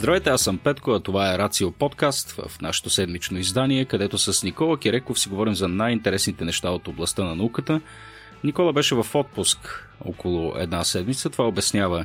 [0.00, 4.42] Здравейте, аз съм Петко, а това е Рацио подкаст в нашето седмично издание, където с
[4.42, 7.80] Никола Киреков си говорим за най-интересните неща от областта на науката.
[8.44, 11.30] Никола беше в отпуск около една седмица.
[11.30, 12.04] Това обяснява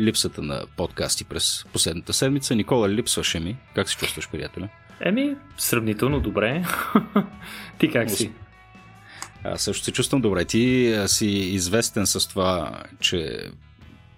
[0.00, 2.54] липсата на подкасти през последната седмица.
[2.54, 3.56] Никола, липсваше ми.
[3.74, 4.68] Как се чувстваш, приятеля?
[5.00, 6.64] Еми, сравнително добре.
[7.78, 8.32] Ти как си?
[9.44, 10.44] Аз също се чувствам добре.
[10.44, 13.50] Ти си известен с това, че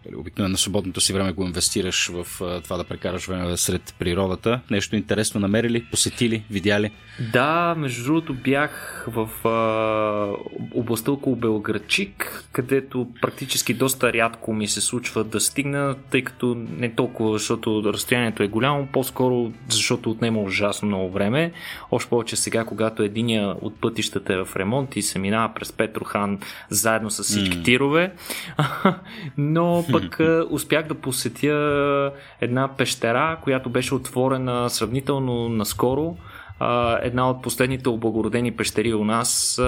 [0.08, 2.26] Нали, обикновено на свободното си време го инвестираш в
[2.64, 4.60] това да прекараш време сред природата.
[4.70, 6.90] Нещо интересно намерили, посетили, видяли?
[7.32, 10.36] Да, между другото бях в а,
[10.74, 16.94] областта около Белградчик, където практически доста рядко ми се случва да стигна, тъй като не
[16.94, 21.52] толкова, защото разстоянието е голямо, по-скоро защото отнема ужасно много време.
[21.90, 26.38] Още повече сега, когато единия от пътищата е в ремонт и се минава през Петрохан
[26.70, 27.64] заедно с всички mm.
[27.64, 28.12] тирове.
[29.38, 36.16] Но пък успях да посетя една пещера, която беше отворена сравнително наскоро.
[37.02, 39.60] Една от последните облагородени пещери у нас,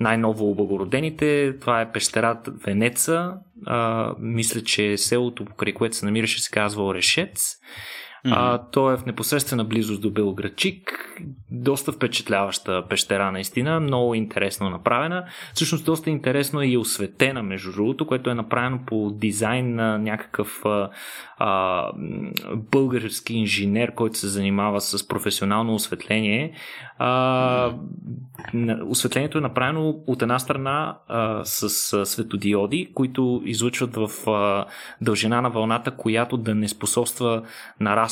[0.00, 3.32] най-ново облагородените, това е пещера Венеца.
[4.18, 7.56] Мисля, че селото, покрай което се намираше, се казва Орешец.
[8.26, 8.34] Mm-hmm.
[8.36, 11.10] А, то е в непосредствена близост до Белградчик.
[11.50, 13.80] Доста впечатляваща пещера, наистина.
[13.80, 15.24] Много интересно направена.
[15.54, 20.64] Всъщност, доста интересно е и осветена, между другото, което е направено по дизайн на някакъв
[20.64, 20.90] а,
[21.38, 21.90] а,
[22.54, 26.52] български инженер, който се занимава с професионално осветление.
[26.98, 27.72] А,
[28.86, 34.66] осветлението е направено от една страна а, с а, светодиоди, които излъчват в а,
[35.00, 37.42] дължина на вълната, която да не способства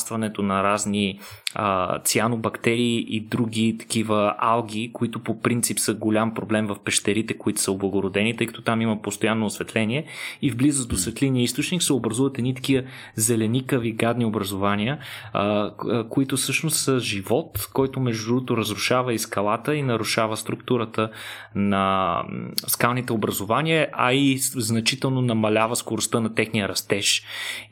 [0.04, 1.20] нарастването на разни
[1.54, 7.60] а, цианобактерии и други такива алги, които по принцип са голям проблем в пещерите, които
[7.60, 10.04] са облагородени, тъй като там има постоянно осветление.
[10.42, 12.82] И в близост до светлиния източник се образуват едни такива
[13.16, 14.98] зеленикави гадни образования,
[15.32, 15.70] а,
[16.10, 21.10] които всъщност са живот, който между другото разрушава и скалата и нарушава структурата
[21.54, 22.22] на
[22.56, 27.22] скалните образования, а и значително намалява скоростта на техния растеж.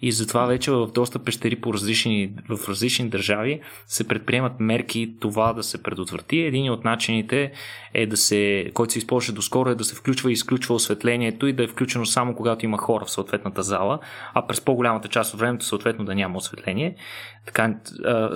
[0.02, 5.52] И затова вече в доста пещери по различни, в различни държави се предприемат мерки това
[5.52, 6.38] да се предотврати.
[6.38, 7.52] Един от начините
[7.94, 11.52] е да се, който се използваше доскоро е да се включва и изключва осветлението и
[11.52, 13.98] да е включено само когато има хора в съответната зала,
[14.34, 16.96] а през по-голямата част от времето съответно да няма осветление.
[17.46, 17.74] Така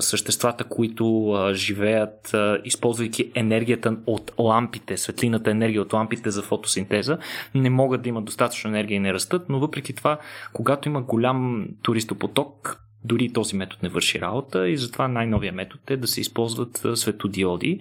[0.00, 7.18] съществата, които живеят, използвайки енергията от лампите, светлината енергия от лампите за фотосинтеза,
[7.54, 10.18] не могат да имат достатъчно енергия и не растат, но въпреки това,
[10.52, 15.96] когато има голям туристопоток, дори този метод не върши работа и затова най-новия метод е
[15.96, 17.80] да се използват светодиоди.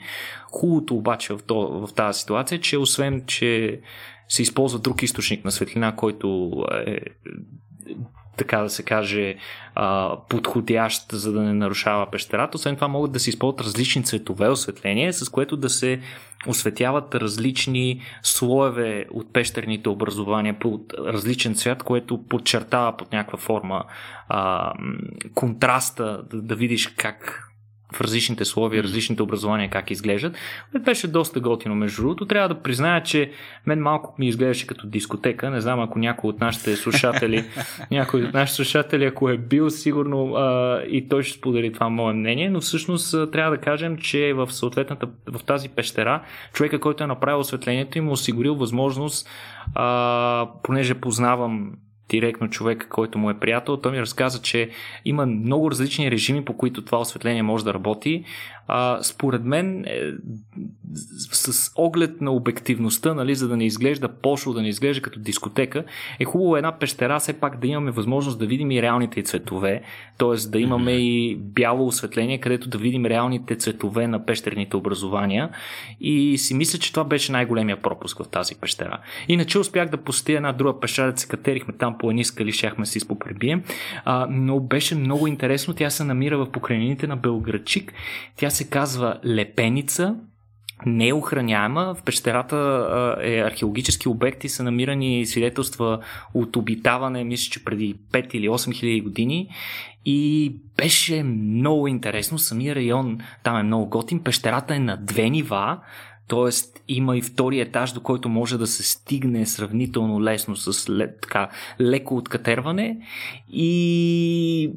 [0.52, 3.82] Хубавото обаче в, тази ситуация е, че освен, че
[4.30, 6.52] се използва друг източник на светлина, който
[6.88, 7.00] е
[8.38, 9.36] така да се каже,
[10.30, 12.58] подходящ, за да не нарушава пещерата.
[12.58, 16.00] Освен това могат да се използват различни цветове осветление, с което да се
[16.48, 23.84] осветяват различни слоеве от пещерните образования по различен цвят, което подчертава под някаква форма
[24.30, 24.74] а,
[25.34, 27.45] контраста, да, да видиш как
[27.96, 30.38] в различните слови, различните образования как изглеждат.
[30.80, 32.26] Беше доста готино, между другото.
[32.26, 33.32] Трябва да призная, че
[33.66, 35.50] мен малко ми изглеждаше като дискотека.
[35.50, 37.46] Не знам ако някой от нашите слушатели,
[37.92, 42.14] някой от нашите слушатели, ако е бил, сигурно а, и той ще сподели това мое
[42.14, 46.22] мнение, но всъщност трябва да кажем, че в съответната, в тази пещера,
[46.54, 49.30] човека, който е направил осветлението, им осигурил възможност,
[49.76, 51.72] а, понеже познавам
[52.10, 54.70] директно човек, който му е приятел, той ми разказа, че
[55.06, 58.24] има много различни режими, по които това осветление може да работи.
[58.68, 60.12] А, според мен, е,
[61.32, 65.84] с оглед на обективността, нали, за да не изглежда пошло, да не изглежда като дискотека,
[66.20, 69.82] е хубаво една пещера все пак да имаме възможност да видим и реалните цветове,
[70.18, 70.50] т.е.
[70.50, 75.50] да имаме и бяло осветление, където да видим реалните цветове на пещерните образования.
[76.02, 79.00] И си мисля, че това беше най-големия пропуск в тази пещера.
[79.28, 82.86] Иначе успях да посетя една друга пещера, да се катерихме там по едни скали, щяхме
[82.86, 83.64] си изпопребием,
[84.30, 85.74] но беше много интересно.
[85.74, 87.94] Тя се намира в покрайнините на Белградчик.
[88.36, 90.16] Тя се казва Лепеница
[90.86, 91.96] не е охраняема.
[91.96, 96.00] В пещерата е археологически обект и са намирани свидетелства
[96.34, 99.50] от обитаване, мисля, че преди 5 или 8 хиляди години.
[100.06, 102.40] И беше много интересно.
[102.40, 104.24] Самия район там е много готин.
[104.24, 105.80] Пещерата е на две нива.
[106.28, 110.86] Тоест има и втори етаж, до който може да се стигне сравнително лесно с
[111.22, 111.50] така,
[111.82, 112.98] леко откатерване
[113.52, 114.72] и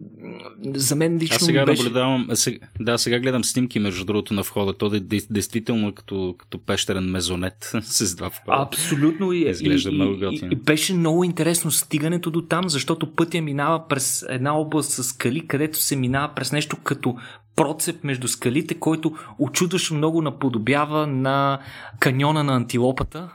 [0.64, 1.82] за мен лично Аз сега беше...
[1.82, 4.72] наблюдавам, сега, да, сега гледам снимки между другото на входа.
[4.72, 5.00] То е
[5.30, 8.56] действително като, като пещерен мезонет с два входа.
[8.62, 13.40] Абсолютно и, Изглежда и, много и, и, беше много интересно стигането до там, защото пътя
[13.40, 17.16] минава през една област с скали, където се минава през нещо като
[17.58, 21.58] процеп между скалите, който очудващо много наподобява на
[21.99, 23.28] каньона на антилопата,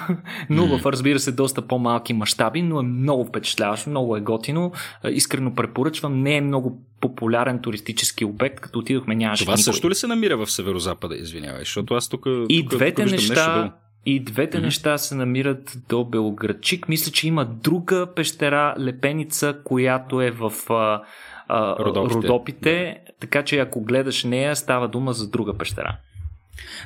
[0.50, 4.72] но в, разбира се, доста по-малки мащаби, но е много впечатляващо, много е готино.
[5.10, 6.22] Искрено препоръчвам.
[6.22, 9.62] Не е много популярен туристически обект, като отидохме нямаше Това никой.
[9.62, 13.62] също ли се намира в северо-запада, извинявай, защото аз тук И тук, двете тук неща
[13.62, 13.72] нещо
[14.06, 14.62] и двете mm-hmm.
[14.62, 16.88] неща се намират до Белградчик.
[16.88, 21.02] Мисля, че има друга пещера, лепеница, която е в а,
[21.50, 22.14] а, Родопите.
[22.14, 25.96] Родопите, така че ако гледаш нея, става дума за друга пещера.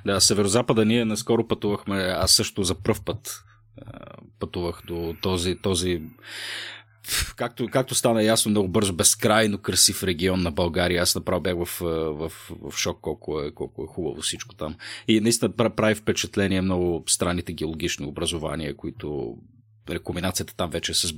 [0.07, 3.45] Да, северо-запада ние наскоро пътувахме, аз също за пръв път
[4.41, 6.03] пътувах до този, този
[7.37, 11.03] както, както стана ясно много бързо, безкрайно красив регион на България.
[11.03, 12.33] Аз направо бях в, в,
[12.63, 14.77] в шок колко е, колко е хубаво всичко там.
[15.09, 19.37] И наистина прави впечатление много странните геологични образования, които
[20.03, 21.13] комбинацията там вече е с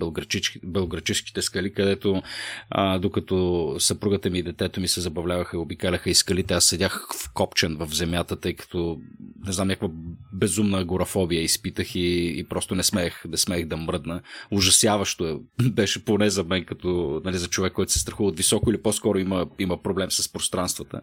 [0.64, 2.22] белграчишките скали, където
[2.70, 7.08] а, докато съпругата ми и детето ми се забавляваха и обикаляха и скалите, аз седях
[7.24, 9.00] вкопчен в земята, тъй като
[9.46, 9.88] не знам, някаква
[10.32, 14.20] безумна агорафобия изпитах и, и просто не смеех, не смеех да мръдна.
[14.50, 15.36] Ужасяващо е.
[15.70, 19.18] беше поне за мен, като нали, за човек, който се страхува от високо или по-скоро
[19.18, 21.00] има, има проблем с пространствата.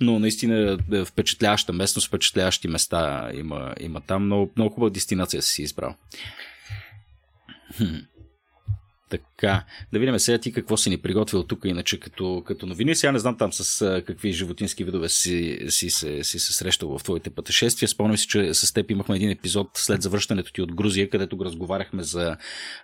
[0.00, 4.24] Но наистина е, впечатляваща местност, впечатляващи места има, има там.
[4.24, 5.94] Много, много хубава дестинация си избрал.
[7.76, 8.13] Hmm.
[9.18, 12.94] Така, да видим сега ти какво си ни приготвил тук, иначе като, като новини.
[12.94, 17.02] Сега не знам там с какви животински видове си, си, се, си се срещал в
[17.02, 17.88] твоите пътешествия.
[17.88, 21.44] Спомням си, че с теб имахме един епизод след завръщането ти от Грузия, където го
[21.44, 22.36] разговаряхме за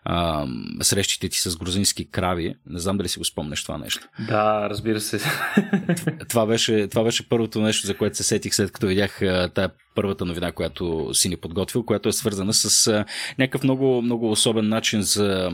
[0.05, 0.47] а,
[0.83, 2.55] срещите ти с грузински крави.
[2.67, 4.09] Не знам дали си го спомнеш това нещо.
[4.29, 5.19] Да, разбира се.
[6.29, 9.19] Това беше, това беше първото нещо, за което се сетих след като видях
[9.55, 13.05] тая първата новина, която си ни подготвил, която е свързана с
[13.39, 15.51] някакъв много, много особен начин за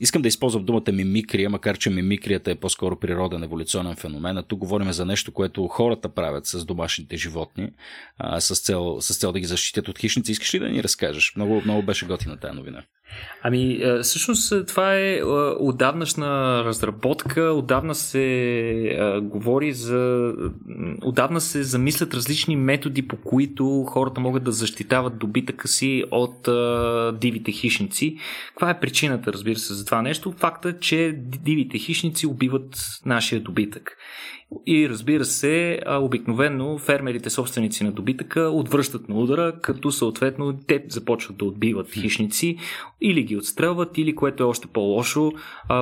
[0.00, 4.38] Искам да използвам думата мимикрия, макар че мимикрията е по-скоро природен еволюционен феномен.
[4.38, 7.70] А тук говорим за нещо, което хората правят с домашните животни,
[8.18, 10.32] а, с, цел, с цел да ги защитят от хищници.
[10.32, 11.32] Искаш ли да ни разкажеш?
[11.36, 12.82] Много, много беше готина тази новина.
[13.42, 15.22] Ами, е, всъщност е, това е, е
[15.58, 20.32] отдавнашна разработка, отдавна се говори за...
[21.02, 26.48] Отдавна се замислят различни методи, по които хората могат да защитават добитъка си от
[27.20, 28.16] дивите хищници.
[28.48, 30.32] Каква е причината, разбира се, за това нещо?
[30.32, 32.76] Факта, че дивите хищници убиват
[33.06, 33.96] нашия добитък.
[34.66, 41.36] И разбира се, обикновено фермерите, собственици на добитъка, отвръщат на удара, като съответно те започват
[41.36, 42.56] да отбиват хищници
[43.00, 45.32] или ги отстрелват, или което е още по-лошо,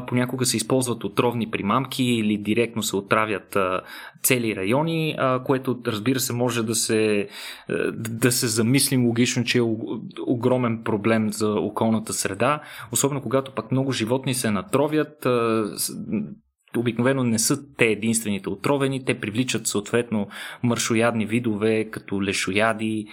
[0.07, 3.57] понякога се използват отровни примамки или директно се отравят
[4.23, 7.29] цели райони, което разбира се може да се,
[7.95, 9.63] да се замислим логично, че е
[10.27, 12.61] огромен проблем за околната среда,
[12.93, 15.27] особено когато пък много животни се натровят,
[16.77, 20.29] обикновено не са те единствените отровени, те привличат съответно
[20.63, 23.07] мършоядни видове, като лешояди,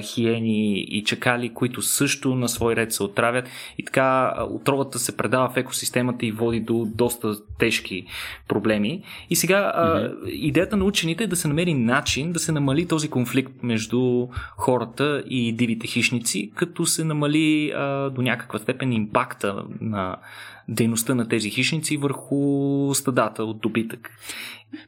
[0.00, 3.48] хиени и чакали, които също на свой ред се отравят.
[3.78, 8.06] И така отровата се предава в екосистемата и води до доста тежки
[8.48, 9.02] проблеми.
[9.30, 10.26] И сега mm-hmm.
[10.28, 15.24] идеята на учените е да се намери начин да се намали този конфликт между хората
[15.28, 17.72] и дивите хищници, като се намали
[18.14, 20.16] до някаква степен импакта на
[20.68, 24.10] дейността на тези хищници върху стадата от добитък.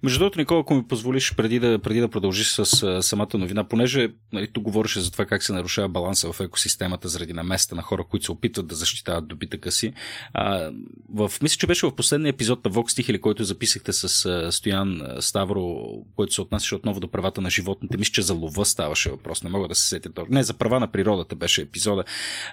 [0.02, 3.64] Между другото, Никола, ако ми позволиш, преди да, преди да продължиш с а, самата новина,
[3.64, 7.82] понеже нали, тук говореше за това как се нарушава баланса в екосистемата заради наместа на
[7.82, 9.92] хора, които се опитват да защитават добитъка си.
[10.32, 10.70] А,
[11.14, 15.02] в, мисля, че беше в последния епизод на Vox Тихили, който записахте с а, Стоян
[15.20, 15.76] Ставро,
[16.16, 17.96] който се отнасяше отново до правата на животните.
[17.96, 19.42] Мисля, че за лова ставаше въпрос.
[19.42, 22.04] Не мога да се сетя Не, за права на природата беше епизода.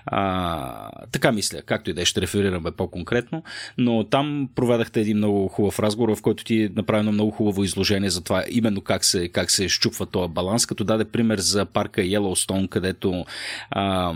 [0.06, 3.44] А, така мисля, както и да е, ще реферираме по-конкретно.
[3.78, 8.10] Но там проведахте един много хубав разговор, в който ти направено много много хубаво изложение
[8.10, 12.04] за това, именно как се, как се щупва този баланс, като даде пример за парка
[12.04, 13.26] Йеллоустон, където
[13.72, 14.14] а,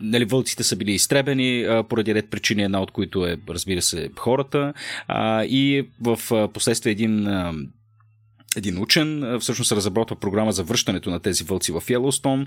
[0.00, 4.10] нали, вълците са били изтребени а, поради ред причини, една от които е, разбира се,
[4.18, 4.72] хората.
[5.08, 7.52] А, и в последствие един а,
[8.56, 12.46] един учен, всъщност разработва програма за връщането на тези вълци в Йеллоустон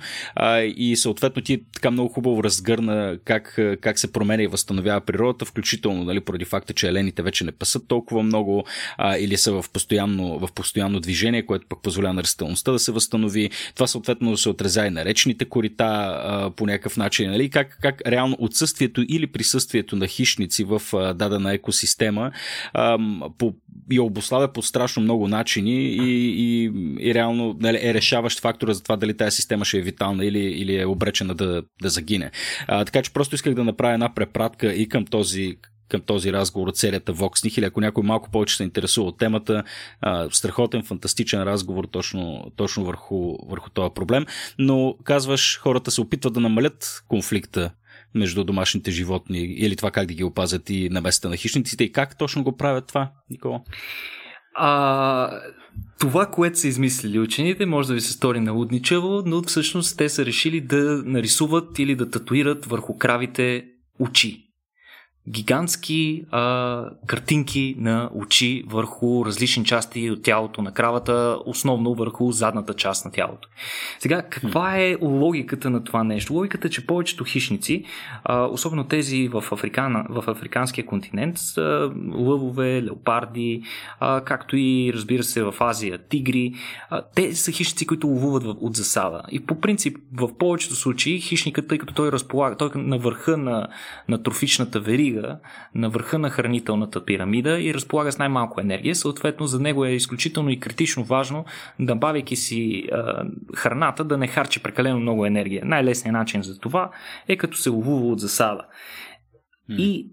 [0.76, 6.04] и съответно ти така много хубаво разгърна как, как се променя и възстановява природата, включително
[6.04, 8.66] нали, поради факта, че елените вече не пасат толкова много
[8.98, 12.92] а, или са в постоянно, в постоянно движение, което пък позволява на растителността да се
[12.92, 13.50] възстанови.
[13.76, 17.32] Това съответно се отреза и на речните корита а, по някакъв начин.
[17.32, 17.50] Нали?
[17.50, 22.32] Как, как реално отсъствието или присъствието на хищници в а, дадена екосистема
[22.74, 22.98] а,
[23.38, 23.54] по,
[23.92, 28.84] и обославя по страшно много начини и, и, и реално нали, е решаващ фактора за
[28.84, 32.32] това дали тази система ще е витална или, или е обречена да, да загине.
[32.68, 35.58] А, така че просто исках да направя една препратка и към този
[35.90, 39.64] към този разговор от серията Vox или ако някой малко повече се интересува от темата,
[40.02, 44.26] а, страхотен, фантастичен разговор точно, точно върху, върху този проблем.
[44.60, 47.72] Но казваш, хората се опитват да намалят конфликта
[48.16, 51.92] между домашните животни или това как да ги опазят и на места на хищниците и
[51.92, 53.62] как точно го правят това, Никола?
[54.56, 55.42] А,
[56.00, 60.26] това, което са измислили учените, може да ви се стори налудничаво, но всъщност те са
[60.26, 63.66] решили да нарисуват или да татуират върху кравите
[64.00, 64.47] очи
[65.30, 72.74] гигантски а, картинки на очи върху различни части от тялото на кравата, основно върху задната
[72.74, 73.50] част на тялото.
[74.00, 76.34] Сега, каква е логиката на това нещо?
[76.34, 77.84] Логиката е, че повечето хищници,
[78.24, 83.62] а, особено тези в, Африкана, в африканския континент, са лъвове, леопарди,
[84.00, 86.54] а, както и, разбира се, в Азия, тигри,
[86.90, 89.22] а, те са хищници, които ловуват от засада.
[89.32, 93.38] И по принцип, в повечето случаи, хищникът, тъй като той разполага, той е на върха
[93.38, 93.68] на,
[94.10, 95.40] на трофичната верига, стига
[95.76, 98.96] на върха на хранителната пирамида и разполага с най-малко енергия.
[98.96, 101.46] Съответно, за него е изключително и критично важно,
[101.80, 105.66] набавяйки си а, храната, да не харчи прекалено много енергия.
[105.66, 106.92] Най-лесният начин за това
[107.28, 108.66] е като се ловува от засада.
[109.72, 109.76] Mm.
[109.76, 110.12] И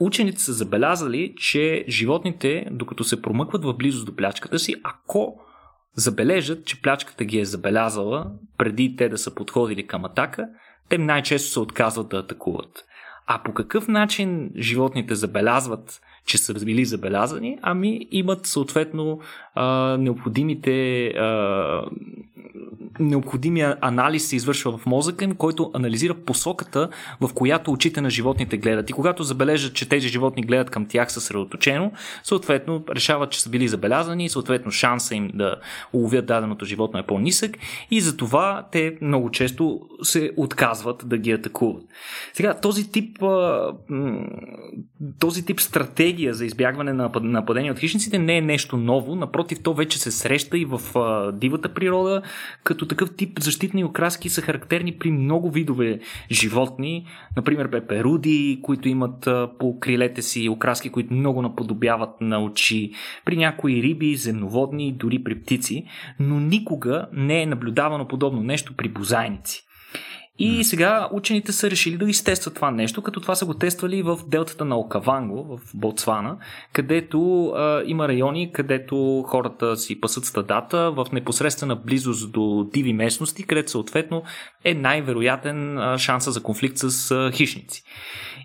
[0.00, 5.40] учените са забелязали, че животните, докато се промъкват в близост до плячката си, ако
[5.96, 8.26] забележат, че плячката ги е забелязала
[8.58, 10.48] преди те да са подходили към атака,
[10.88, 12.84] те най-често се отказват да атакуват.
[13.26, 17.58] А по какъв начин животните забелязват, че са били забелязани?
[17.62, 19.20] Ами имат съответно
[19.54, 21.82] а, необходимите а,
[22.98, 26.88] необходимия анализ се извършва в мозъка им, който анализира посоката,
[27.20, 28.90] в която очите на животните гледат.
[28.90, 33.68] И когато забележат, че тези животни гледат към тях съсредоточено, съответно решават, че са били
[33.68, 35.56] забелязани съответно шанса им да
[35.92, 37.58] уловят даденото животно е по-нисък
[37.90, 41.82] и затова те много често се отказват да ги атакуват.
[42.32, 43.18] Сега, този тип,
[45.18, 49.74] този тип стратегия за избягване на нападения от хищниците не е нещо ново, напротив, то
[49.74, 50.80] вече се среща и в
[51.32, 52.22] дивата природа,
[52.64, 57.06] като такъв тип защитни окраски са характерни при много видове животни,
[57.36, 59.28] например пеперуди, които имат
[59.58, 62.92] по крилете си окраски, които много наподобяват на очи,
[63.24, 65.84] при някои риби, земноводни, дори при птици,
[66.20, 69.64] но никога не е наблюдавано подобно нещо при бозайници.
[70.38, 74.18] И сега учените са решили да изтестват това нещо, като това са го тествали в
[74.26, 76.36] делтата на Окаванго, в Ботсвана,
[76.72, 83.46] където а, има райони, където хората си пасат стадата в непосредствена близост до диви местности,
[83.46, 84.22] където съответно
[84.64, 87.82] е най-вероятен шанса за конфликт с а, хищници.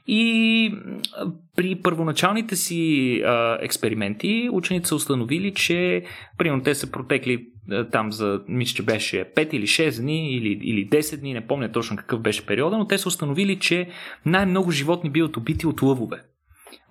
[0.08, 0.74] И
[1.56, 6.04] при първоначалните си а, експерименти учените са установили, че
[6.38, 7.48] примерно те са протекли
[7.92, 11.72] там за, мисля, че беше 5 или 6 дни или, или 10 дни, не помня
[11.72, 13.90] точно какъв беше периода, но те са установили, че
[14.26, 16.22] най-много животни биват убити от лъвове.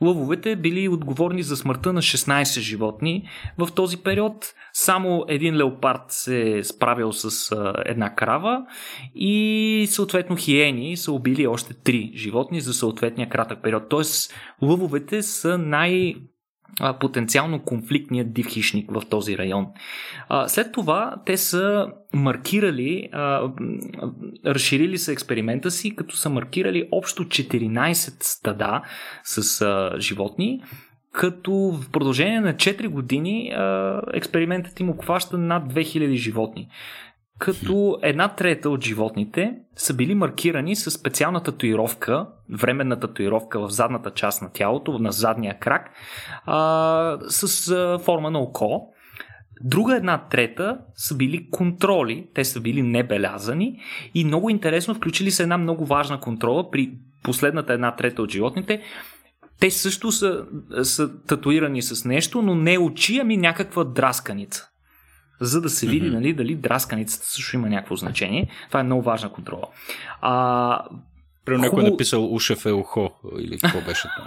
[0.00, 3.28] Лъвовете били отговорни за смъртта на 16 животни.
[3.58, 8.62] В този период само един леопард се е справил с а, една крава
[9.14, 13.88] и съответно хиени са убили още 3 животни за съответния кратък период.
[13.88, 16.14] Тоест лъвовете са най-
[17.00, 19.66] потенциално конфликтният див хищник в този район.
[20.46, 23.08] След това те са маркирали,
[24.46, 28.82] разширили са експеримента си, като са маркирали общо 14 стада
[29.24, 29.66] с
[29.98, 30.62] животни,
[31.12, 33.52] като в продължение на 4 години
[34.14, 36.68] експериментът им обхваща над 2000 животни
[37.38, 44.10] като една трета от животните са били маркирани с специална татуировка, временна татуировка в задната
[44.10, 45.90] част на тялото, на задния крак,
[46.46, 48.92] а, с а, форма на око.
[49.60, 53.80] Друга една трета са били контроли, те са били небелязани
[54.14, 56.92] и много интересно включили са една много важна контрола при
[57.22, 58.82] последната една трета от животните.
[59.60, 60.44] Те също са,
[60.82, 64.68] са татуирани с нещо, но не очи, ами някаква драсканица
[65.40, 66.12] за да се види mm-hmm.
[66.12, 68.48] нали, дали драсканицата също има някакво значение.
[68.68, 69.66] Това е много важна контрола.
[70.20, 70.84] А,
[71.44, 74.26] При някой е написал ушев е ухо или какво беше там.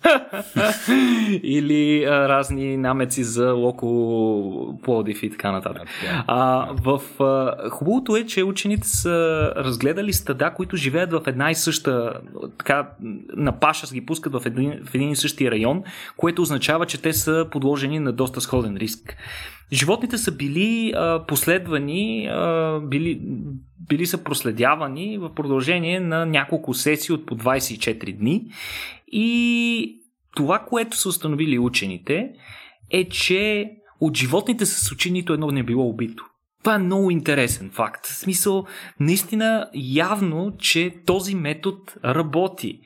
[1.42, 5.88] Или а, разни намеци за Локо Плодив и така нататък.
[6.26, 11.54] А, в, а, хубавото е, че учените са разгледали стада, които живеят в една и
[11.54, 12.20] съща,
[12.58, 12.88] така,
[13.36, 15.82] на паша ги пускат в един, в един и същи район,
[16.16, 19.16] което означава, че те са подложени на доста сходен риск.
[19.72, 23.20] Животните са били а, последвани, а, били,
[23.88, 28.46] били са проследявани в продължение на няколко сесии от по 24 дни
[29.10, 29.96] и
[30.36, 32.30] това, което са установили учените,
[32.90, 36.26] е, че от животните с очи нито едно не било убито.
[36.62, 38.06] Това е много интересен факт.
[38.06, 38.66] В смисъл,
[39.00, 42.80] наистина явно, че този метод работи.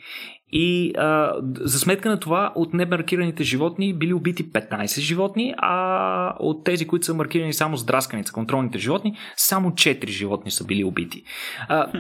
[0.53, 6.65] И а, за сметка на това, от немаркираните животни били убити 15 животни, а от
[6.65, 11.23] тези, които са маркирани само с драсканица, контролните животни, само 4 животни са били убити.
[11.69, 11.93] А,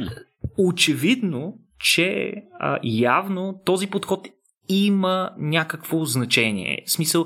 [0.58, 1.54] очевидно,
[1.84, 4.28] че а, явно този подход
[4.68, 6.82] има някакво значение.
[6.86, 7.24] В смисъл,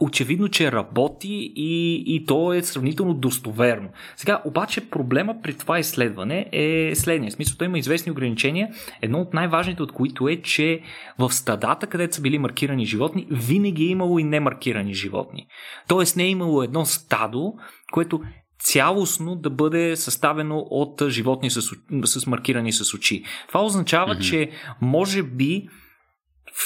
[0.00, 3.88] очевидно, че работи и, и то е сравнително достоверно.
[4.16, 7.30] Сега, обаче, проблема при това изследване е следния.
[7.30, 8.68] В смисъл, то има известни ограничения.
[9.02, 10.80] Едно от най-важните от които е, че
[11.18, 15.46] в стадата, където са били маркирани животни, винаги е имало и немаркирани животни.
[15.88, 17.52] Тоест не е имало едно стадо,
[17.92, 18.20] което
[18.60, 21.62] цялостно да бъде съставено от животни с,
[22.04, 23.24] с маркирани с очи.
[23.48, 24.30] Това означава, mm-hmm.
[24.30, 24.50] че
[24.80, 25.68] може би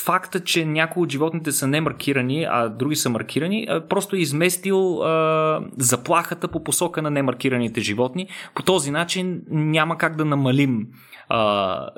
[0.05, 5.03] факта, че някои от животните са не маркирани, а други са маркирани, просто е изместил
[5.03, 8.29] а, заплахата по посока на немаркираните животни.
[8.55, 10.87] По този начин няма как да намалим
[11.35, 11.89] а,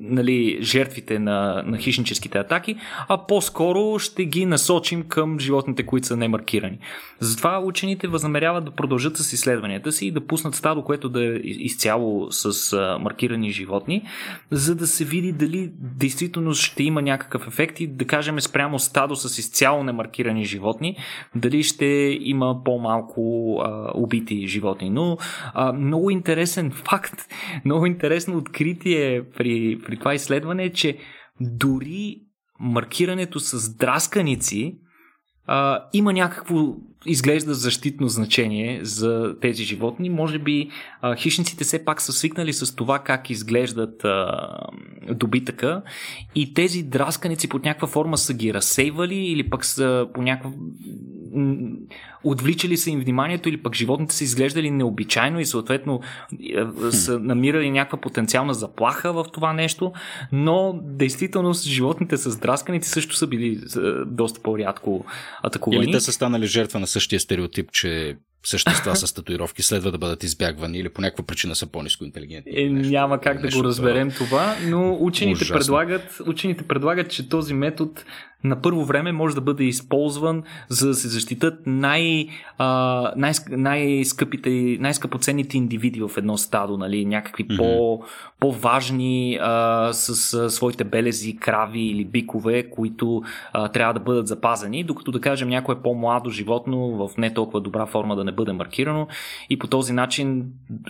[0.00, 2.76] нали, жертвите на, на хищническите атаки,
[3.08, 6.78] а по-скоро ще ги насочим към животните, които са немаркирани.
[7.20, 11.28] Затова учените възнамеряват да продължат с изследванията си и да пуснат стадо, което да е
[11.44, 14.02] изцяло с а, маркирани животни,
[14.50, 19.16] за да се види дали действително ще има някакъв ефект и да кажем спрямо стадо
[19.16, 20.96] с изцяло немаркирани животни,
[21.34, 24.90] дали ще има по-малко а, убити животни.
[24.90, 25.16] Но
[25.54, 27.26] а, много интересен факт,
[27.64, 30.98] много интересно откритие откритие при, при това изследване е, че
[31.40, 32.20] дори
[32.60, 34.78] маркирането с драсканици
[35.46, 36.54] а, има някакво
[37.06, 40.10] изглежда защитно значение за тези животни.
[40.10, 44.48] Може би а, хищниците все пак са свикнали с това как изглеждат а,
[45.10, 45.82] добитъка
[46.34, 50.50] и тези драсканици под някаква форма са ги разсейвали или пък са по някаква
[52.24, 56.00] отвличали са им вниманието или пък животните са изглеждали необичайно и съответно
[56.90, 59.92] са намирали някаква потенциална заплаха в това нещо,
[60.32, 63.60] но действително животните с драсканици също са били
[64.06, 65.04] доста по-рядко
[65.42, 65.84] атакувани.
[65.84, 70.24] Или те са станали жертва на същия стереотип, че същества с татуировки следва да бъдат
[70.24, 72.52] избягвани или по някаква причина са по-низко интелигентни.
[72.56, 77.10] Е, нещо, няма как нещо, да го разберем това, това но учените предлагат, учените предлагат,
[77.10, 77.92] че този метод
[78.44, 82.26] на първо време може да бъде използван за да се защитат най,
[82.58, 87.06] а, най, най-скъпите, най-скъпоценните индивиди в едно стадо, нали?
[87.06, 87.56] някакви mm-hmm.
[87.56, 88.02] по,
[88.40, 94.84] по-важни а, с а, своите белези, крави или бикове, които а, трябва да бъдат запазени,
[94.84, 99.06] докато да кажем някое по-младо животно в не толкова добра форма да не бъде маркирано
[99.50, 100.44] и по този начин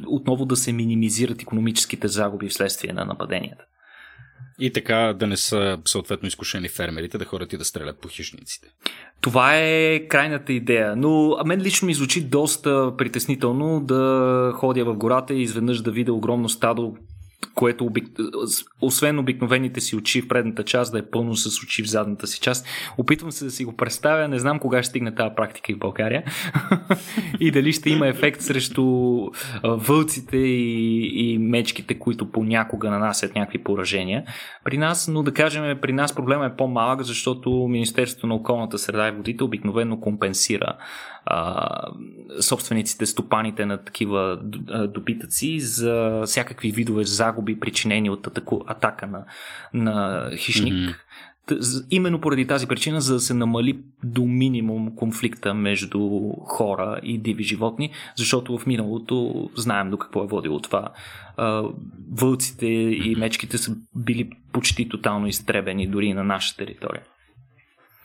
[0.06, 3.64] отново да се минимизират економическите загуби вследствие на нападенията.
[4.59, 8.68] И така да не са съответно изкушени фермерите да ходят и да стрелят по хищниците.
[9.20, 14.96] Това е крайната идея, но а мен лично ми звучи доста притеснително да ходя в
[14.96, 16.96] гората и изведнъж да видя огромно стадо
[17.54, 18.08] което обик...
[18.80, 22.40] освен обикновените си очи в предната част да е пълно с очи в задната си
[22.40, 22.66] част.
[22.98, 26.24] Опитвам се да си го представя, не знам кога ще стигне тази практика в България.
[27.40, 28.82] И дали ще има ефект срещу
[29.64, 34.24] вълците и, и мечките, които понякога нанасят някакви поражения.
[34.64, 39.08] При нас, но да кажем при нас проблема е по-малък, защото Министерството на околната среда
[39.08, 40.76] и водите обикновено компенсира
[41.24, 41.68] а,
[42.40, 44.40] собствениците, стопаните на такива
[44.88, 49.24] добитъци за всякакви видове загуби, причинени от атаку, атака на,
[49.74, 50.74] на хищник.
[50.74, 50.96] Mm-hmm.
[51.90, 57.44] Именно поради тази причина, за да се намали до минимум конфликта между хора и диви
[57.44, 60.88] животни, защото в миналото знаем до какво е водило това.
[62.12, 67.02] Вълците и мечките са били почти тотално изтребени дори на наша територия.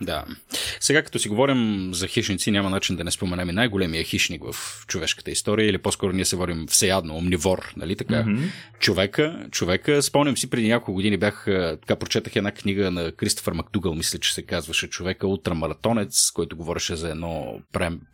[0.01, 0.25] Да.
[0.79, 4.86] Сега като си говорим за хищници, няма начин да не споменем и най-големия хищник в
[4.88, 8.13] човешката история, или по-скоро ние се водим всеядно, омнивор, нали така?
[8.13, 8.49] Mm-hmm.
[8.79, 13.95] Човека, човека, спомням си преди няколко години бях, така прочетах една книга на Кристофър Макдугъл,
[13.95, 17.60] мисля, че се казваше човека, ултрамаратонец, който говореше за едно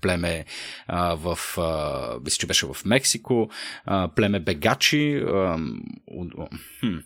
[0.02, 0.46] племе
[0.88, 3.50] а, в, а, мисля, че беше в Мексико,
[3.86, 5.58] а, племе Бегачи, а,
[6.80, 6.98] хм,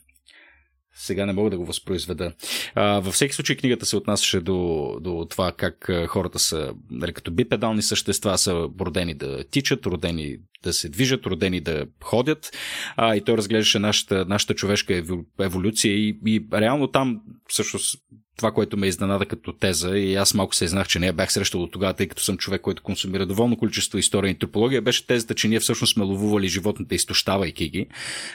[0.97, 2.33] сега не мога да го възпроизведа.
[2.75, 7.31] А, във всеки случай книгата се отнасяше до, до това как хората са, нали, като
[7.31, 12.51] бипедални същества, са родени да тичат, родени да се движат, родени да ходят.
[12.95, 15.03] А, и той разглеждаше нашата, нашата човешка
[15.39, 18.03] еволюция и, и реално там всъщност
[18.37, 21.33] това, което ме изненада като теза и аз малко се изнах, че не я бях
[21.33, 25.07] срещал от тогава, тъй като съм човек, който консумира доволно количество история и антропология, беше
[25.07, 27.87] тезата, че ние всъщност сме ловували животните, изтощавайки ги.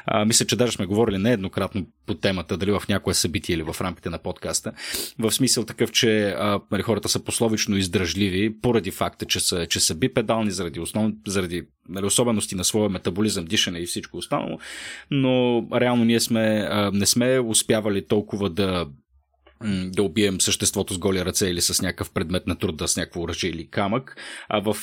[0.07, 3.77] А, мисля, че даже сме говорили нееднократно по темата, дали в някое събитие или в
[3.81, 4.73] рамките на подкаста.
[5.19, 9.81] В смисъл такъв, че а, нали, хората са пословично издръжливи, поради факта, че са, че
[9.81, 14.59] са бипедални, заради, основ, заради нали, особености на своя метаболизъм, дишане и всичко останало,
[15.11, 18.87] но реално ние сме, не сме успявали толкова да
[19.87, 23.51] да убием съществото с голи ръце или с някакъв предмет на труда, с някакво оръжие
[23.51, 24.17] или камък,
[24.49, 24.77] а в,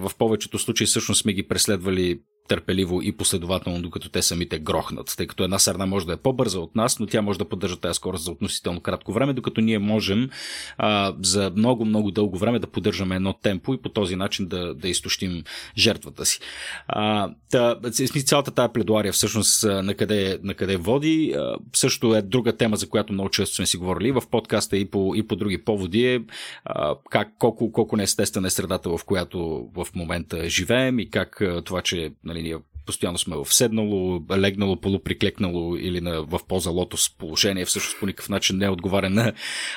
[0.00, 5.14] в повечето случаи всъщност сме ги преследвали търпеливо и последователно, докато те самите грохнат.
[5.16, 7.76] Тъй като една сърна може да е по-бърза от нас, но тя може да поддържа
[7.76, 10.30] тази скорост за относително кратко време, докато ние можем
[10.78, 14.88] а, за много-много дълго време да поддържаме едно темпо и по този начин да, да
[14.88, 15.42] изтощим
[15.78, 16.40] жертвата си.
[16.88, 17.76] А, та,
[18.24, 22.88] цялата тази пледуария всъщност на къде, на къде води, а, също е друга тема, за
[22.88, 26.20] която много често сме си говорили в подкаста и по, и по други поводи, е
[26.64, 31.82] а, как, колко, колко неестествена е средата, в която в момента живеем и как това,
[31.82, 37.64] че нали, ние постоянно сме в седнало, легнало, полуприклекнало или на, в поза лотос положение,
[37.64, 39.32] всъщност по никакъв начин не е отговаря на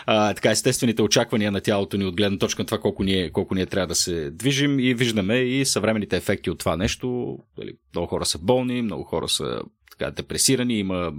[0.06, 3.56] а, така естествените очаквания на тялото ни от гледна точка на това колко ние, колко
[3.56, 7.38] ние трябва да се движим и виждаме и съвременните ефекти от това нещо.
[7.58, 11.14] Дали, много хора са болни, много хора са така, депресирани, има,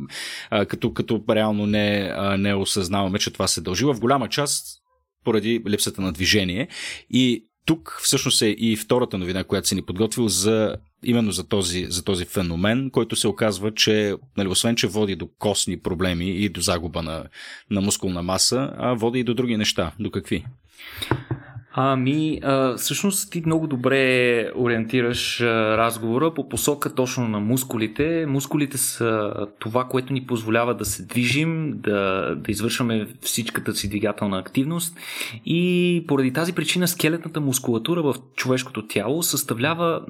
[0.51, 4.66] а, като, като реално не, а, не осъзнаваме, че това се дължи в голяма част
[5.24, 6.68] поради липсата на движение.
[7.11, 11.87] И тук всъщност е и втората новина, която се ни подготвил за именно за този,
[11.88, 16.48] за този феномен, който се оказва, че нали, освен, че води до костни проблеми и
[16.48, 17.24] до загуба на,
[17.70, 19.92] на мускулна маса, а води и до други неща.
[20.00, 20.44] До какви?
[21.81, 28.27] Ами, а, всъщност ти много добре ориентираш а, разговора по посока точно на мускулите.
[28.29, 34.38] Мускулите са това, което ни позволява да се движим, да, да извършваме всичката си двигателна
[34.38, 34.97] активност
[35.47, 40.03] и поради тази причина скелетната мускулатура в човешкото тяло съставлява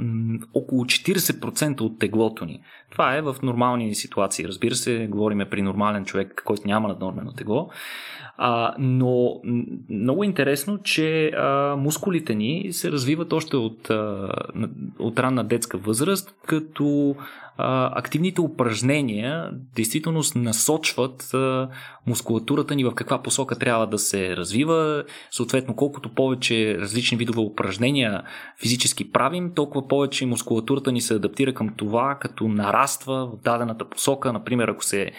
[0.54, 2.60] около 40% от теглото ни.
[2.90, 4.48] Това е в нормални ситуации.
[4.48, 7.70] Разбира се, говориме при нормален човек, който няма наднормено тегло.
[8.40, 9.40] А, но
[9.90, 13.90] много интересно, че а, мускулите ни се развиват още от,
[14.98, 17.16] от ранна детска възраст, като
[17.58, 21.34] активните упражнения действително насочват
[22.06, 25.04] мускулатурата ни в каква посока трябва да се развива.
[25.30, 28.22] Съответно, колкото повече различни видове упражнения
[28.62, 34.32] физически правим, толкова повече мускулатурата ни се адаптира към това, като нараства в дадената посока.
[34.32, 35.12] Например, ако се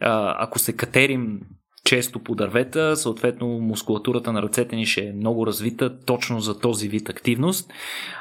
[0.00, 1.40] ако се катерим
[1.84, 6.88] често по дървета, съответно мускулатурата на ръцете ни ще е много развита точно за този
[6.88, 7.72] вид активност.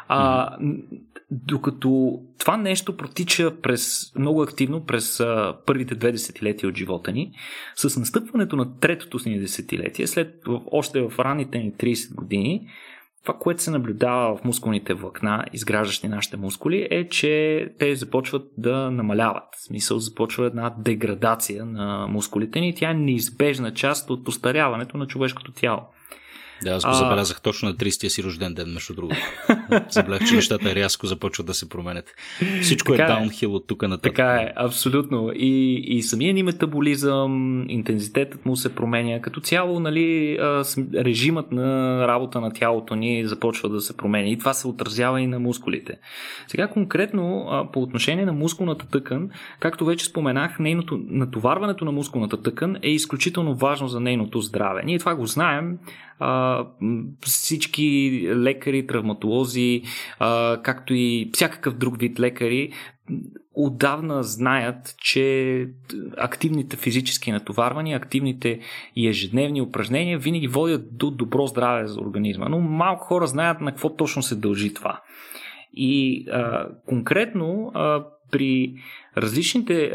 [0.08, 0.50] А,
[1.32, 7.32] докато това нещо протича през, много активно през а, първите две десетилетия от живота ни,
[7.76, 12.68] с настъпването на третото си десетилетие, след още в ранните ни 30 години,
[13.24, 18.92] това, което се наблюдава в мускулните влакна, изграждащи нашите мускули, е, че те започват да
[18.92, 19.44] намаляват.
[19.56, 25.08] В смисъл започва една деградация на мускулите ни тя е неизбежна част от остаряването на
[25.08, 25.82] човешкото тяло.
[26.64, 29.18] Да, аз го забелязах точно на 30-я си рожден ден, между другото.
[29.90, 32.16] Забелязах, че нещата рязко започват да се променят.
[32.62, 34.16] Всичко е така е даунхил от тук нататък.
[34.16, 35.32] Така е, абсолютно.
[35.36, 39.22] И, и самия ни метаболизъм, интензитетът му се променя.
[39.22, 40.38] Като цяло, нали,
[40.96, 44.28] режимът на работа на тялото ни започва да се променя.
[44.28, 45.98] И това се отразява и на мускулите.
[46.48, 52.78] Сега конкретно по отношение на мускулната тъкан, както вече споменах, нейното натоварването на мускулната тъкан
[52.82, 54.82] е изключително важно за нейното здраве.
[54.86, 55.78] Ние това го знаем
[56.20, 56.49] а,
[57.22, 59.82] всички лекари, травматолози,
[60.20, 62.72] а, както и всякакъв друг вид лекари,
[63.54, 65.68] отдавна знаят, че
[66.18, 68.60] активните физически натоварвания, активните
[68.96, 72.50] и ежедневни упражнения винаги водят до добро здраве за организма.
[72.50, 75.02] Но малко хора знаят на какво точно се дължи това.
[75.74, 78.74] И а, конкретно а, при
[79.18, 79.92] различните,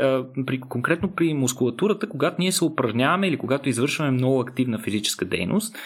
[0.47, 5.77] при, конкретно при мускулатурата, когато ние се упражняваме или когато извършваме много активна физическа дейност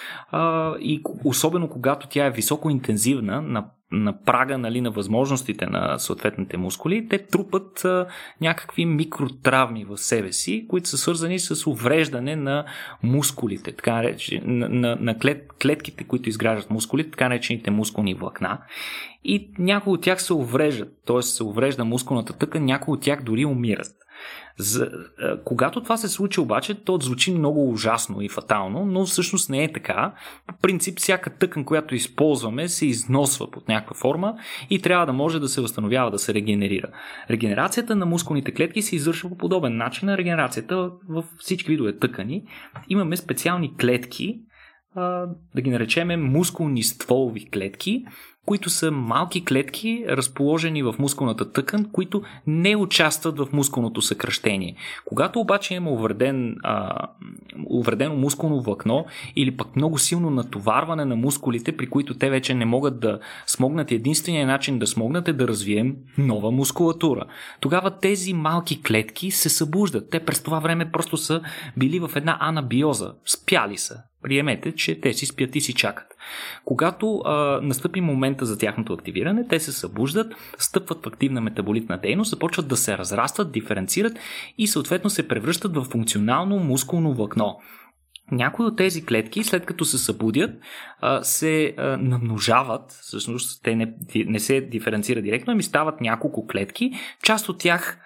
[0.80, 6.56] и особено когато тя е високо интензивна на на прага нали, на възможностите на съответните
[6.56, 8.06] мускули, те трупат а,
[8.40, 12.64] някакви микротравми в себе си, които са свързани с увреждане на
[13.02, 18.58] мускулите, така реч, на, на, на клет, клетките, които изграждат мускулите, така наречените мускулни влакна.
[19.24, 21.22] И някои от тях се увреждат, т.е.
[21.22, 23.97] се уврежда мускулната тъкан, някои от тях дори умират.
[24.60, 24.90] За,
[25.44, 29.72] когато това се случи обаче, то звучи много ужасно и фатално, но всъщност не е
[29.72, 30.14] така.
[30.46, 34.34] По принцип, всяка тъкан, която използваме, се износва под някаква форма
[34.70, 36.88] и трябва да може да се възстановява, да се регенерира.
[37.30, 42.42] Регенерацията на мускулните клетки се извършва по подобен начин на регенерацията в всички видове тъкани.
[42.88, 44.40] Имаме специални клетки,
[45.54, 48.04] да ги наречеме мускулни стволови клетки,
[48.48, 54.74] които са малки клетки, разположени в мускулната тъкан, които не участват в мускулното съкръщение.
[55.04, 57.06] Когато обаче има увреден, а,
[57.70, 59.06] увредено мускулно влакно
[59.36, 63.92] или пък много силно натоварване на мускулите, при които те вече не могат да смогнат,
[63.92, 67.24] единственият начин да смогнат е да развием нова мускулатура.
[67.60, 70.10] Тогава тези малки клетки се събуждат.
[70.10, 71.40] Те през това време просто са
[71.76, 73.12] били в една анабиоза.
[73.26, 74.02] Спяли са.
[74.22, 76.06] Приемете, че те си спят и си чакат.
[76.64, 82.30] Когато а, настъпи момента за тяхното активиране, те се събуждат, стъпват в активна метаболитна дейност,
[82.30, 84.18] започват да се разрастват, диференцират
[84.58, 87.58] и съответно се превръщат в функционално мускулно влакно.
[88.30, 90.50] Някои от тези клетки, след като се събудят,
[91.22, 96.92] се намножават, всъщност те не, не се диференцират директно, ами стават няколко клетки.
[97.22, 97.98] Част от тях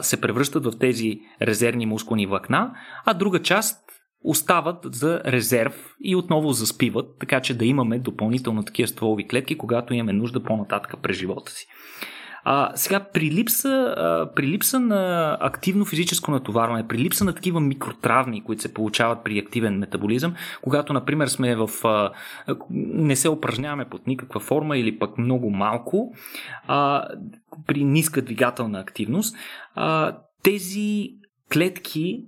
[0.00, 2.72] се превръщат в тези резервни мускулни влакна,
[3.04, 3.78] а друга част
[4.24, 9.94] остават за резерв и отново заспиват, така че да имаме допълнително такива стволови клетки, когато
[9.94, 11.66] имаме нужда по-нататък през живота си.
[12.44, 17.60] А, сега, при липса, а, при липса на активно физическо натоварване, при липса на такива
[17.60, 21.70] микротравми, които се получават при активен метаболизъм, когато, например, сме в.
[21.84, 22.10] А,
[22.70, 26.14] не се упражняваме под никаква форма или пък много малко,
[26.66, 27.08] а,
[27.66, 29.36] при ниска двигателна активност,
[29.74, 31.08] а, тези
[31.52, 32.24] клетки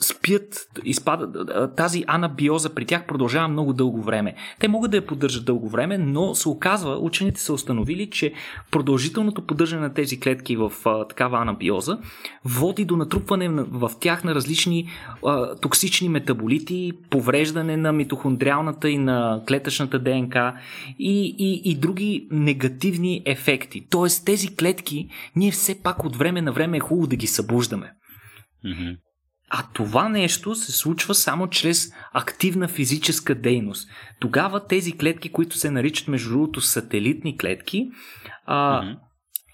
[0.00, 4.34] спят, изпадат, тази анабиоза при тях продължава много дълго време.
[4.60, 8.32] Те могат да я поддържат дълго време, но се оказва, учените са установили, че
[8.70, 11.98] продължителното поддържане на тези клетки в а, такава анабиоза
[12.44, 14.88] води до натрупване в тях на различни
[15.26, 20.54] а, токсични метаболити, повреждане на митохондриалната и на клетъчната ДНК
[20.98, 23.86] и, и, и други негативни ефекти.
[23.90, 27.92] Тоест тези клетки ние все пак от време на време е хубаво да ги събуждаме.
[29.50, 33.88] А това нещо се случва само чрез активна физическа дейност.
[34.20, 37.90] Тогава тези клетки, които се наричат между другото сателитни клетки,
[38.46, 38.96] а, mm-hmm.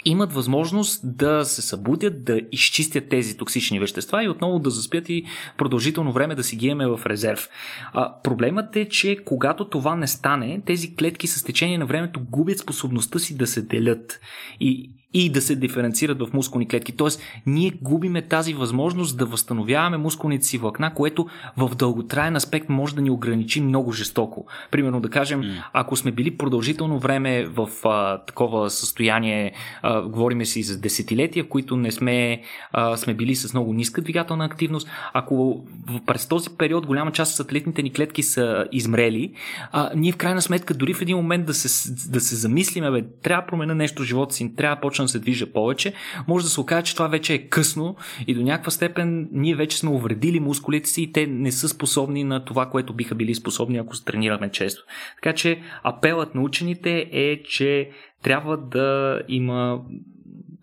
[0.05, 5.25] имат възможност да се събудят, да изчистят тези токсични вещества и отново да заспят и
[5.59, 7.49] продължително време да си ги имаме в резерв.
[7.93, 12.59] А, проблемът е, че когато това не стане, тези клетки с течение на времето губят
[12.59, 14.21] способността си да се делят.
[14.61, 16.93] И и да се диференцират в мускулни клетки.
[16.93, 22.95] Тоест, ние губиме тази възможност да възстановяваме мускулните си влакна, което в дълготраен аспект може
[22.95, 24.47] да ни ограничи много жестоко.
[24.71, 30.63] Примерно да кажем, ако сме били продължително време в а, такова състояние, а, говориме си
[30.63, 32.41] за десетилетия, в които не сме,
[32.73, 35.65] а, сме били с много ниска двигателна активност, ако
[36.07, 39.33] през този период голяма част от сателитните ни клетки са измрели,
[39.73, 43.05] а, ние в крайна сметка дори в един момент да се, да се замислиме, бе,
[43.23, 45.93] трябва да променя нещо в живота си, трябва да почна да се движа повече,
[46.29, 49.79] може да се окаже, че това вече е късно и до някаква степен ние вече
[49.79, 53.79] сме увредили мускулите си и те не са способни на това, което биха били способни,
[53.79, 54.83] ако се тренираме често.
[55.23, 57.91] Така че апелът на учените е, че
[58.23, 59.81] трябва да има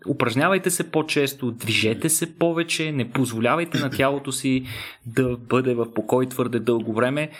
[0.08, 4.64] упражнявайте се по-често, движете се повече, не позволявайте на тялото си
[5.06, 7.30] да бъде в покой твърде дълго време.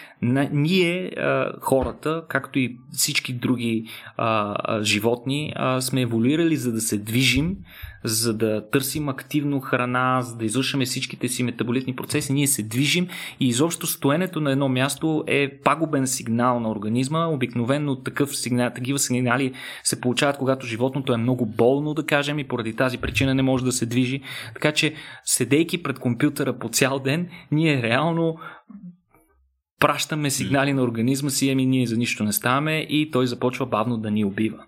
[0.53, 1.13] Ние,
[1.61, 3.89] хората, както и всички други
[4.83, 7.57] животни, сме еволюирали за да се движим,
[8.05, 13.09] за да търсим активно храна, за да извършваме всичките си метаболитни процеси, ние се движим
[13.41, 17.27] и изобщо стоенето на едно място е пагубен сигнал на организма.
[17.27, 19.53] Обикновено такъв сигнал, такива сигнали
[19.85, 23.65] се получават, когато животното е много болно, да кажем, и поради тази причина не може
[23.65, 24.21] да се движи.
[24.55, 28.39] Така че, седейки пред компютъра по цял ден, ние реално
[29.81, 33.97] пращаме сигнали на организма си, ами ние за нищо не ставаме и той започва бавно
[33.97, 34.65] да ни убива.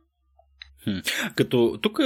[1.35, 2.01] Като тук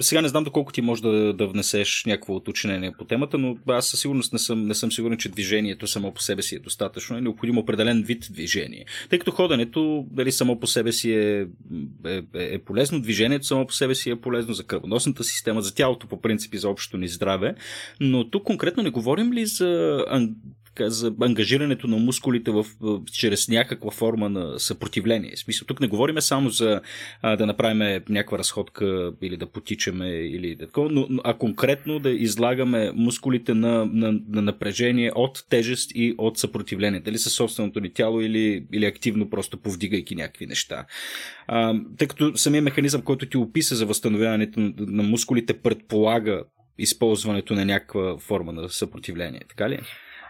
[0.00, 3.88] сега не знам доколко ти може да, да внесеш някакво уточнение по темата, но аз
[3.88, 7.16] със сигурност не съм, не съм сигурен, че движението само по себе си е достатъчно.
[7.16, 8.84] Е необходимо определен вид движение.
[9.10, 11.46] Тъй като ходенето дали само по себе си е,
[12.06, 15.74] е, е, е полезно, движението само по себе си е полезно за кръвоносната система, за
[15.74, 17.54] тялото по принцип и за общото ни здраве.
[18.00, 20.04] Но тук конкретно не говорим ли за
[20.80, 22.66] за ангажирането на мускулите в,
[23.12, 25.32] чрез някаква форма на съпротивление.
[25.36, 26.80] В смисъл, тук не говорим само за
[27.22, 32.10] а, да направим някаква разходка или да потичаме, или да такова, но, а конкретно да
[32.10, 37.00] излагаме мускулите на, на, на напрежение от тежест и от съпротивление.
[37.00, 40.86] Дали със собственото ни тяло или, или активно просто повдигайки някакви неща.
[41.46, 46.42] А, тъй като самия механизъм, който ти описа за възстановяването на мускулите, предполага
[46.78, 49.78] използването на някаква форма на съпротивление, така ли?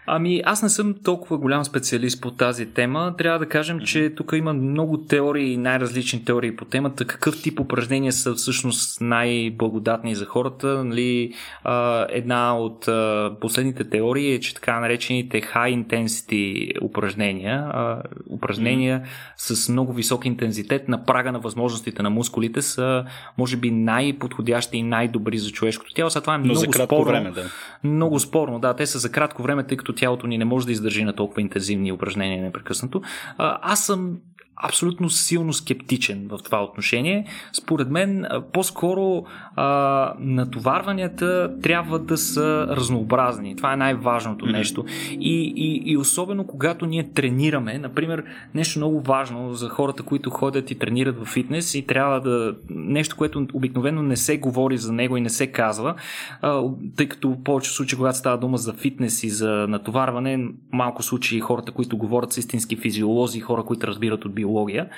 [0.09, 3.13] Ами, аз не съм толкова голям специалист по тази тема.
[3.17, 7.05] Трябва да кажем, че тук има много теории, най-различни теории по темата.
[7.05, 10.83] Какъв тип упражнения са всъщност най-благодатни за хората?
[10.83, 11.33] Нали,
[12.09, 12.89] една от
[13.41, 17.71] последните теории е, че така наречените high intensity упражнения,
[18.29, 19.53] упражнения mm-hmm.
[19.55, 23.05] с много висок интензитет на прага на възможностите на мускулите са,
[23.37, 26.09] може би, най-подходящи и най-добри за човешкото тяло.
[26.09, 27.03] Сега това е много спорно.
[27.03, 27.43] време, да.
[27.83, 28.73] Много спорно, да.
[28.73, 31.41] Те са за кратко време, тъй като тялото ни не може да издържи на толкова
[31.41, 33.01] интензивни упражнения непрекъснато.
[33.37, 34.17] Аз съм
[34.63, 37.25] абсолютно силно скептичен в това отношение.
[37.53, 43.55] Според мен, по-скоро а, натоварванията трябва да са разнообразни.
[43.55, 44.51] Това е най-важното mm-hmm.
[44.51, 44.85] нещо.
[45.11, 48.23] И, и, и особено когато ние тренираме, например,
[48.55, 52.55] нещо много важно за хората, които ходят и тренират в фитнес и трябва да.
[52.69, 55.95] нещо, което обикновено не се говори за него и не се казва,
[56.41, 56.63] а,
[56.95, 61.39] тъй като в повече случаи, когато става дума за фитнес и за натоварване, малко случаи
[61.39, 64.89] хората, които говорят с истински физиолози, хора, които разбират от биология биология,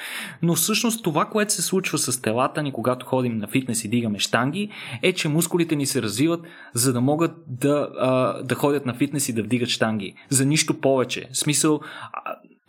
[0.41, 4.19] но всъщност това, което се случва с телата ни, когато ходим на фитнес и дигаме
[4.19, 4.69] штанги,
[5.01, 6.41] е, че мускулите ни се развиват,
[6.73, 7.89] за да могат да,
[8.43, 10.13] да ходят на фитнес и да вдигат штанги.
[10.29, 11.27] За нищо повече.
[11.31, 11.79] В смисъл,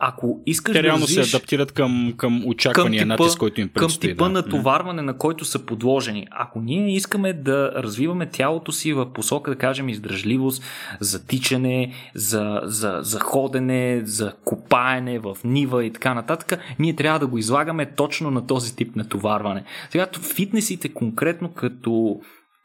[0.00, 3.60] ако искаш Те реално да развиеш, се адаптират към, към очаквания към типа, натиск, който
[3.60, 4.08] им предстои.
[4.08, 4.30] Към типа да.
[4.30, 6.26] натоварване, на който са подложени.
[6.30, 10.62] Ако ние искаме да развиваме тялото си в посока, да кажем, издръжливост,
[11.00, 17.18] за тичане, за, за, за ходене, за копаене в нива и така нататък, ние трябва
[17.18, 19.64] да го излагаме точно на този тип натоварване.
[19.90, 22.20] Сега фитнесите конкретно като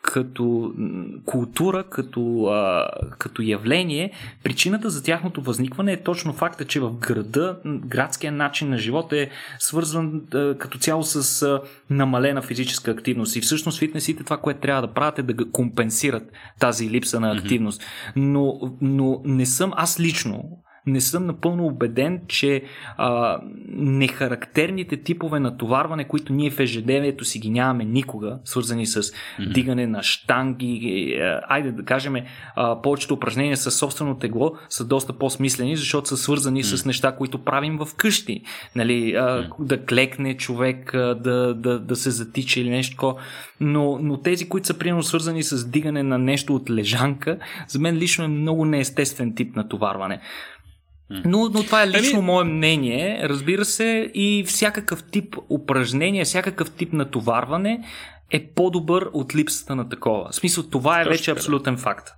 [0.06, 0.74] като
[1.26, 2.88] култура, като, а,
[3.20, 4.12] като явление,
[4.44, 9.30] причината за тяхното възникване е точно факта, че в града градския начин на живот е
[9.60, 13.36] свързан а, като цяло с а, намалена физическа активност.
[13.36, 17.82] И всъщност фитнесите това, което трябва да правят е да компенсират тази липса на активност.
[18.16, 22.64] Но, но не съм аз лично не съм напълно убеден, че
[22.98, 29.54] а, нехарактерните типове натоварване, които ние в ежедневието си ги нямаме никога, свързани с mm-hmm.
[29.54, 32.16] дигане на штанги, е, айде да кажем,
[32.56, 36.76] а, повечето упражнения с собствено тегло са доста по-смислени, защото са свързани mm-hmm.
[36.76, 38.42] с неща, които правим в къщи.
[38.76, 39.50] Нали, а, mm-hmm.
[39.60, 43.16] Да клекне човек, да, да, да се затича или нещо такова.
[43.60, 47.96] Но, но тези, които са примерно свързани с дигане на нещо от лежанка, за мен
[47.96, 50.20] лично е много неестествен тип натоварване.
[51.10, 52.26] Но, но това е лично ами...
[52.26, 57.84] мое мнение, разбира се, и всякакъв тип упражнение, всякакъв тип натоварване
[58.32, 60.30] е по-добър от липсата на такова.
[60.32, 62.10] В смисъл, това е Точно вече абсолютен факт.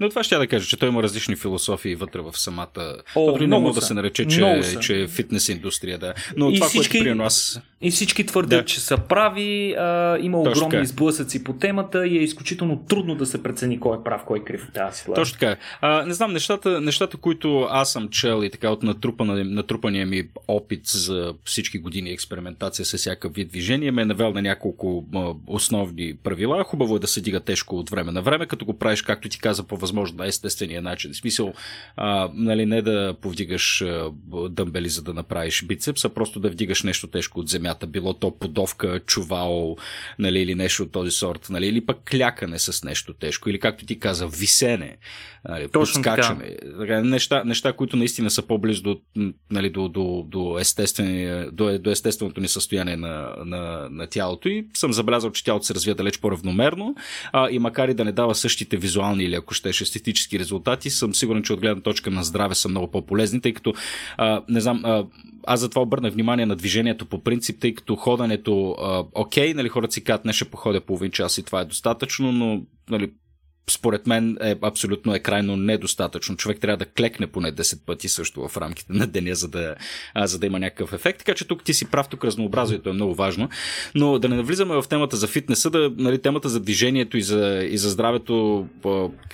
[0.00, 2.96] Но това ще я да кажа, че той има различни философии вътре в самата.
[3.14, 6.14] О, дори не мога да се нарече, че, че е фитнес индустрия, да.
[6.36, 7.60] Но и това, всички, което при аз.
[7.82, 8.64] И всички твърдят, да.
[8.64, 13.26] че са прави, а, има Точно огромни сблъсъци по темата и е изключително трудно да
[13.26, 15.14] се прецени кой е прав, кой е крив ситуация.
[15.14, 15.56] Точно така.
[15.80, 20.28] А, не знам, нещата, нещата, които аз съм чел и така от натрупана, натрупания ми
[20.48, 25.32] опит за всички години експериментация с всякакъв вид движение, ме е навел на няколко а,
[25.46, 26.64] основни правила.
[26.64, 29.38] Хубаво е да се дига тежко от време на време, като го правиш, както ти
[29.38, 31.12] каза, по възможно най-естествения начин.
[31.12, 31.52] В смисъл,
[31.96, 34.10] а, нали, не да повдигаш а,
[34.50, 38.38] дъмбели, за да направиш бицепс, а просто да вдигаш нещо тежко от земята, било то
[38.38, 39.76] подовка, чувал,
[40.18, 43.86] нали, или нещо от този сорт, нали, или пък клякане с нещо тежко, или както
[43.86, 44.96] ти каза, висене,
[45.48, 46.56] нали, Точно подскачане.
[46.80, 47.00] Така.
[47.00, 49.00] Неща, неща, които наистина са по-близо до,
[49.50, 50.58] нали, до, до, до,
[51.52, 55.74] до, до естественото ни състояние на, на, на тялото и съм забелязал, че тялото се
[55.74, 56.94] развива далеч по-равномерно
[57.32, 61.14] а, и макар и да не дава същите визуални или ако щеше естетически резултати, съм
[61.14, 63.74] сигурен, че от гледна точка на здраве са много по-полезни, тъй като
[64.16, 65.06] а, не знам, а,
[65.46, 69.92] аз затова обърнах внимание на движението по принцип, тъй като ходенето, а, окей, нали, хората
[69.92, 73.10] си казват, не ще походя половин час и това е достатъчно, но нали,
[73.70, 76.36] според мен е абсолютно е крайно недостатъчно.
[76.36, 79.74] Човек трябва да клекне поне 10 пъти също в рамките на деня, за да,
[80.14, 81.18] а, за да има някакъв ефект.
[81.18, 83.48] Така че тук ти си прав, тук разнообразието е много важно.
[83.94, 87.68] Но да не навлизаме в темата за фитнеса, да, нали, темата за движението и за,
[87.70, 88.66] и за здравето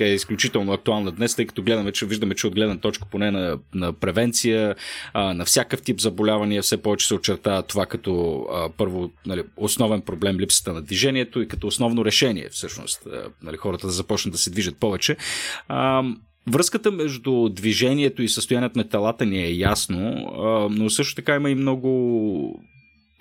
[0.01, 3.59] е изключително актуална днес, тъй като гледаме, че виждаме, че от гледна точка поне на,
[3.75, 4.75] на превенция,
[5.13, 10.01] а, на всякакъв тип заболявания, все повече се очертава това като а, първо нали, основен
[10.01, 13.07] проблем липсата на движението и като основно решение всъщност
[13.43, 15.17] нали, хората да започнат започнат да се движат повече.
[15.69, 16.03] А,
[16.49, 20.31] Връзката между движението и състоянието на телата ни е ясно,
[20.71, 22.63] но също така има и много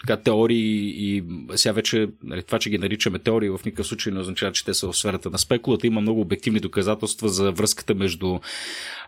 [0.08, 1.24] така, теории и
[1.56, 4.74] сега вече нали, това, че ги наричаме теории в никакъв случай не означава, че те
[4.74, 5.88] са в сферата на спекулата.
[5.88, 8.39] Има много обективни доказателства за връзката между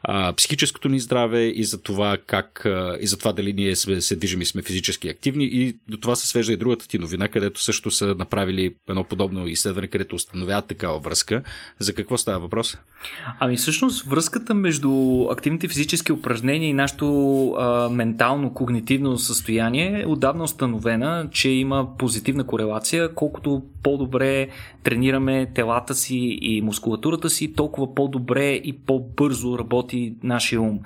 [0.04, 4.02] а, психическото ни здраве и за това как а, и за това дали ние сме,
[4.02, 7.28] се движим и сме физически активни и до това се свежда и другата ти новина,
[7.28, 11.44] където също са направили едно подобно изследване, където установяват такава връзка.
[11.80, 12.78] За какво става въпрос?
[13.40, 20.44] Ами всъщност връзката между активните физически упражнения и нашето а, ментално, когнитивно състояние е отдавна
[20.44, 20.87] установена,
[21.32, 23.16] че има позитивна корелация.
[23.16, 24.48] Колкото по-добре
[24.84, 30.80] тренираме телата си и мускулатурата си, толкова по-добре и по-бързо работи нашия ум.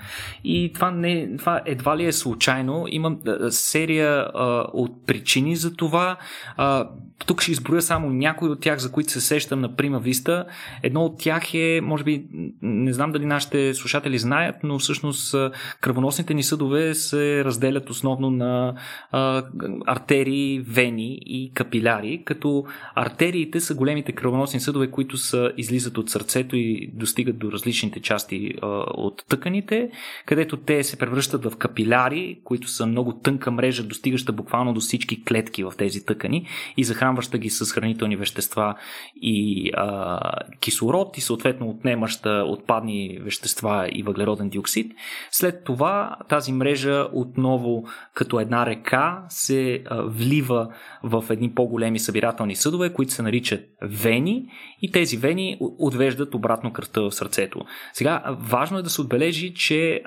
[0.43, 2.86] И това, не, това едва ли е случайно.
[2.89, 3.18] Има
[3.49, 6.18] серия а, от причини за това.
[6.58, 6.89] А,
[7.26, 10.45] тук ще изброя само някои от тях, за които се сещам на Прима Виста.
[10.84, 12.26] Едно от тях е, може би,
[12.62, 15.36] не знам дали нашите слушатели знаят, но всъщност
[15.82, 18.74] кръвоносните ни съдове се разделят основно на
[19.12, 19.43] а,
[19.86, 26.55] артерии, вени и капиляри, като артериите са големите кръвоносни съдове, които са, излизат от сърцето
[26.55, 29.91] и достигат до различните части а, от тъканите,
[30.25, 35.25] където те се превръщат в капиляри, които са много тънка мрежа, достигаща буквално до всички
[35.25, 38.75] клетки в тези тъкани и захранваща ги с хранителни вещества
[39.15, 40.19] и а,
[40.59, 44.91] кислород и съответно отнемаща отпадни вещества и въглероден диоксид.
[45.31, 47.83] След това тази мрежа отново
[48.13, 50.67] като една река се а, влива
[51.03, 54.45] в едни по-големи събирателни съдове, които се наричат вени
[54.82, 57.65] и тези вени отвеждат обратно кръвта в сърцето.
[57.93, 60.03] Сега, важно е да се отбележи, че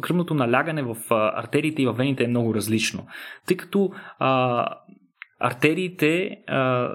[0.00, 3.06] кръвното налягане в артериите и в вените е много различно,
[3.46, 4.64] тъй като а,
[5.40, 6.94] артериите а,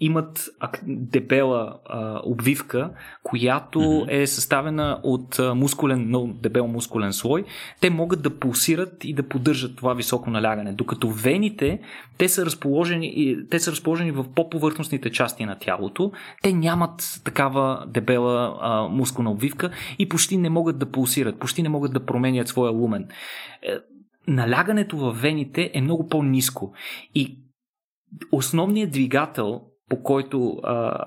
[0.00, 0.48] имат
[0.86, 2.90] дебела а, обвивка,
[3.26, 4.22] която mm-hmm.
[4.22, 7.44] е съставена от мускулен, много дебел мускулен слой.
[7.80, 10.72] Те могат да пулсират и да поддържат това високо налягане.
[10.72, 11.80] Докато вените,
[12.18, 16.12] те са разположени, те са разположени в по-повърхностните части на тялото.
[16.42, 21.68] Те нямат такава дебела а, мускулна обвивка и почти не могат да пулсират, почти не
[21.68, 23.08] могат да променят своя лумен.
[23.62, 23.76] Е,
[24.28, 26.72] налягането в вените е много по-низко.
[27.14, 27.38] И
[28.32, 31.04] основният двигател по който, а,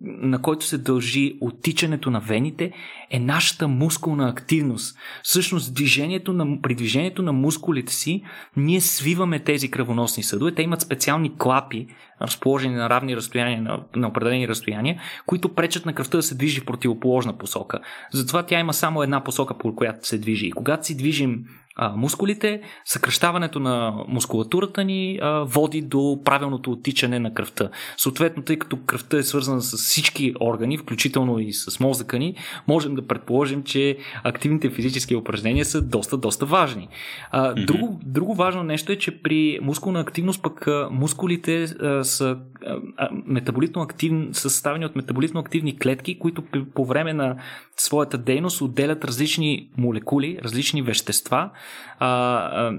[0.00, 2.72] на който се дължи оттичането на вените,
[3.10, 4.98] е нашата мускулна активност.
[5.22, 8.22] Всъщност, движението на, при движението на мускулите си,
[8.56, 10.54] ние свиваме тези кръвоносни съдове.
[10.54, 11.86] Те имат специални клапи,
[12.22, 16.60] разположени на равни разстояния, на, на определени разстояния, които пречат на кръвта да се движи
[16.60, 17.80] в противоположна посока.
[18.12, 20.46] Затова тя има само една посока, по която се движи.
[20.46, 21.44] И когато си движим
[21.78, 27.70] а, мускулите, съкръщаването на мускулатурата ни а, води до правилното оттичане на кръвта.
[27.96, 32.34] Съответно, тъй като кръвта е свързана с всички органи, включително и с мозъка ни,
[32.68, 36.88] можем да предположим, че активните физически упражнения са доста, доста важни.
[37.30, 37.64] А, mm-hmm.
[37.64, 42.38] друго, друго важно нещо е, че при мускулна активност пък а, мускулите а, са
[42.96, 46.42] а, метаболитно активни, съставени от метаболитно активни клетки, които
[46.74, 47.36] по време на
[47.76, 51.50] своята дейност отделят различни молекули, различни вещества,
[51.98, 52.72] а,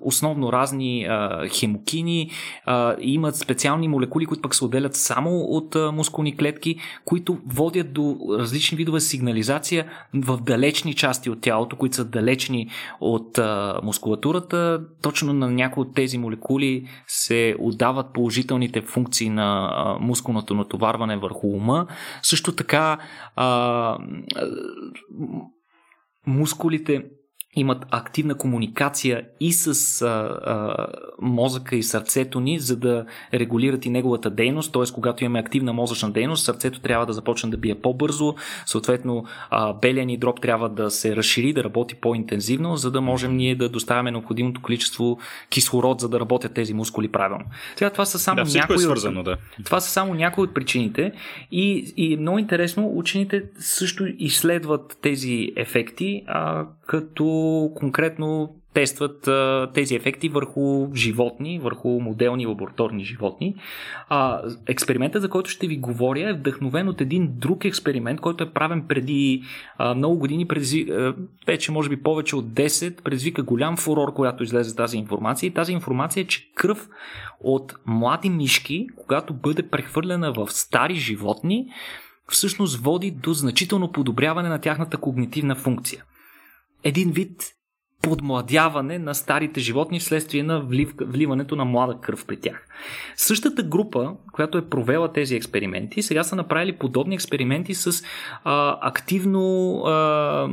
[0.00, 2.30] основно разни а, хемокини,
[2.64, 7.92] а, имат специални молекули, които пък се отделят само от а, мускулни клетки, които водят
[7.92, 12.70] до различни видове сигнализация в далечни части от тялото, които са далечни
[13.00, 14.80] от а, мускулатурата.
[15.02, 21.46] Точно на някои от тези молекули се отдават положителните функции на а, мускулното натоварване върху
[21.46, 21.86] ума.
[22.22, 22.98] Също така
[23.36, 23.98] а, а,
[26.26, 27.04] мускулите
[27.56, 30.86] имат активна комуникация и с а, а,
[31.20, 34.72] мозъка и сърцето ни, за да регулират и неговата дейност.
[34.72, 34.82] Т.е.
[34.94, 38.34] когато имаме активна мозъчна дейност, сърцето трябва да започне да бие по-бързо,
[38.66, 43.36] съответно а, белия ни дроб трябва да се разшири, да работи по-интензивно, за да можем
[43.36, 45.18] ние да доставяме необходимото количество
[45.50, 47.44] кислород, за да работят тези мускули правилно.
[47.76, 49.36] Сега това са само да, някои е свързано, да.
[49.64, 51.12] Това са само някои от причините
[51.52, 57.43] и, и много интересно, учените също изследват тези ефекти, а, като
[57.74, 63.54] конкретно тестват а, тези ефекти върху животни, върху моделни лабораторни животни.
[64.08, 68.50] А, експериментът, за който ще ви говоря, е вдъхновен от един друг експеримент, който е
[68.50, 69.42] правен преди
[69.78, 71.14] а, много години, преди, а,
[71.46, 75.48] вече може би повече от 10, предизвика голям фурор, когато излезе тази информация.
[75.48, 76.88] И тази информация е, че кръв
[77.40, 81.66] от млади мишки, когато бъде прехвърлена в стари животни,
[82.28, 86.04] всъщност води до значително подобряване на тяхната когнитивна функция
[86.84, 87.54] един вид
[88.02, 92.66] подмладяване на старите животни вследствие на влив, вливането на млада кръв при тях.
[93.16, 98.04] Същата група, която е провела тези експерименти, сега са направили подобни експерименти с
[98.44, 100.48] а, активно а,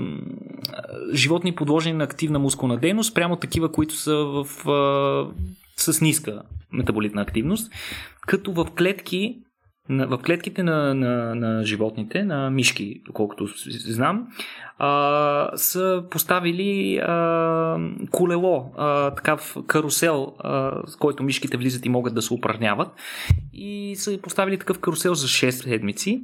[1.14, 5.28] животни подложени на активна мускулна дейност, прямо такива, които са в, а,
[5.78, 7.72] с ниска метаболитна активност,
[8.28, 9.40] като в клетки
[9.92, 14.28] в клетките на, на, на животните, на мишки, доколкото знам,
[14.78, 17.78] а, са поставили а,
[18.12, 22.88] колело, а, такав карусел, а, с който мишките влизат и могат да се упражняват.
[23.54, 26.24] И са поставили такъв карусел за 6 седмици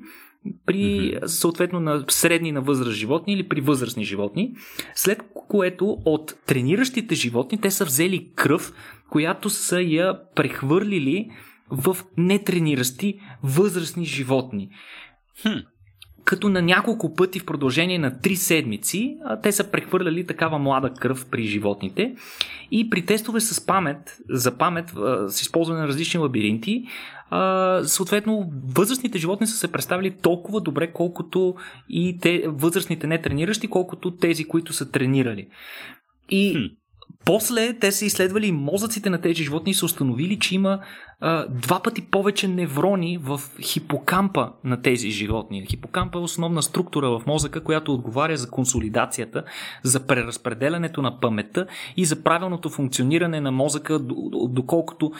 [0.65, 4.53] при съответно на средни на възраст животни или при възрастни животни,
[4.95, 8.73] след което от трениращите животни те са взели кръв,
[9.09, 11.29] която са я прехвърлили
[11.69, 14.69] в нетрениращи възрастни животни.
[15.41, 15.57] Хм.
[16.23, 21.25] Като на няколко пъти в продължение на 3 седмици те са прехвърляли такава млада кръв
[21.31, 22.15] при животните
[22.71, 24.93] и при тестове с памет, за памет,
[25.27, 26.83] с използване на различни лабиринти,
[27.83, 31.55] съответно възрастните животни са се представили толкова добре, колкото
[31.89, 35.47] и те, възрастните не трениращи, колкото тези, които са тренирали.
[36.29, 36.75] И хм.
[37.27, 40.79] После те са изследвали мозъците на тези животни и са установили, че има
[41.19, 45.65] а, два пъти повече неврони в хипокампа на тези животни.
[45.65, 49.43] Хипокампа е основна структура в мозъка, която отговаря за консолидацията,
[49.83, 51.67] за преразпределянето на паметта
[51.97, 53.99] и за правилното функциониране на мозъка,
[54.49, 55.11] доколкото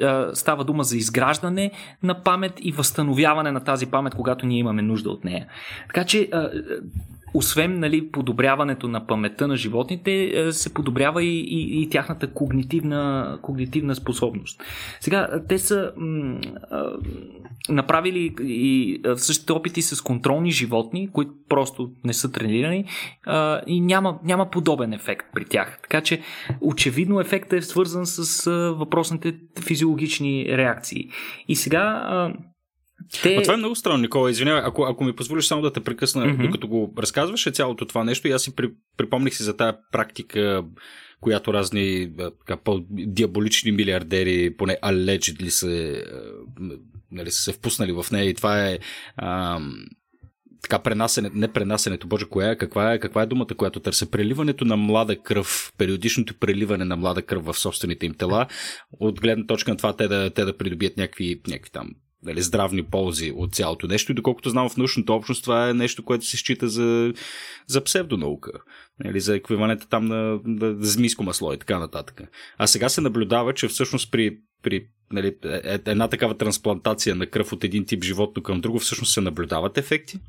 [0.00, 1.70] а, става дума за изграждане
[2.02, 5.46] на памет и възстановяване на тази памет, когато ние имаме нужда от нея.
[5.86, 6.50] Така че а,
[7.34, 13.38] освен нали, подобряването на паметта на животните, е, се подобрява и, и, и тяхната когнитивна,
[13.42, 14.62] когнитивна способност.
[15.00, 16.92] Сега, те са м- а,
[17.68, 22.84] направили и същите опити с контролни животни, които просто не са тренирани
[23.26, 25.78] а, и няма, няма подобен ефект при тях.
[25.82, 26.20] Така че,
[26.60, 31.08] очевидно ефектът е свързан с а, въпросните физиологични реакции.
[31.48, 31.80] И сега.
[31.80, 32.32] А,
[33.22, 33.36] те...
[33.36, 34.30] А това е много странно, Никола.
[34.30, 36.42] Извинявай, ако, ако ми позволиш само да те прекъсна, mm-hmm.
[36.42, 40.64] докато го разказваше цялото това нещо, и аз си при, припомних си за тая практика,
[41.20, 46.04] която разни така, по-диаболични милиардери, поне allegedly се,
[47.12, 48.78] нали, са се впуснали в нея и това е
[49.16, 49.84] ам,
[50.62, 54.10] така пренасене, не пренасенето, боже, коя е, каква е, каква е думата, която търся?
[54.10, 58.46] Преливането на млада кръв, периодичното преливане на млада кръв в собствените им тела,
[59.00, 61.90] от гледна точка на това те да, те да придобият някакви, някакви там
[62.24, 64.12] дали, здравни ползи от цялото нещо.
[64.12, 67.12] И доколкото знам в научната общност, това е нещо, което се счита за,
[67.66, 68.52] за псевдонаука.
[69.04, 72.22] Нали, за еквивалента там на, на змийско масло и така нататък.
[72.58, 77.26] А сега се наблюдава, че всъщност при, при нали, е, е, една такава трансплантация на
[77.26, 80.20] кръв от един тип животно към друго, всъщност се наблюдават ефекти?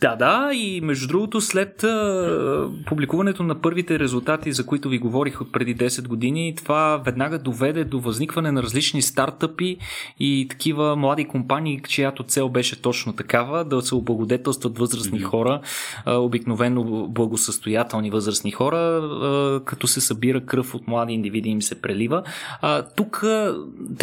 [0.00, 5.40] Да, да, и между другото, след а, публикуването на първите резултати, за които ви говорих
[5.40, 9.76] от преди 10 години, това веднага доведе до възникване на различни стартъпи
[10.20, 15.24] и такива млади компании, чиято цел беше точно такава, да се облагодетелстват възрастни mm-hmm.
[15.24, 15.60] хора,
[16.04, 21.82] а, обикновено благосъстоятелни възрастни хора, а, като се събира кръв от млади индивиди им се
[21.82, 22.22] прелива.
[22.60, 23.56] А, тук а,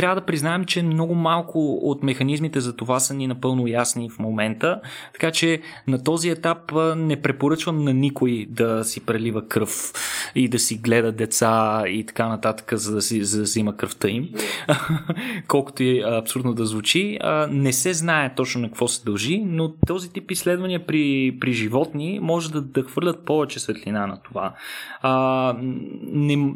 [0.05, 4.19] трябва да признаем, че много малко от механизмите за това са ни напълно ясни в
[4.19, 4.81] момента,
[5.13, 9.93] така че на този етап не препоръчвам на никой да си прелива кръв
[10.35, 13.77] и да си гледа деца и така нататък, за да си, за да си има
[13.77, 14.29] кръвта им.
[15.47, 17.19] Колкото и абсурдно да звучи.
[17.49, 22.19] Не се знае точно на какво се дължи, но този тип изследвания при, при животни
[22.21, 24.53] може да, да хвърлят повече светлина на това.
[25.01, 25.55] А,
[26.01, 26.53] не,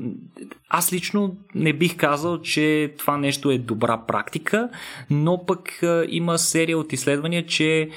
[0.70, 4.70] аз лично не бих казал, че това нещо е добра практика,
[5.10, 7.90] но пък има серия от изследвания, че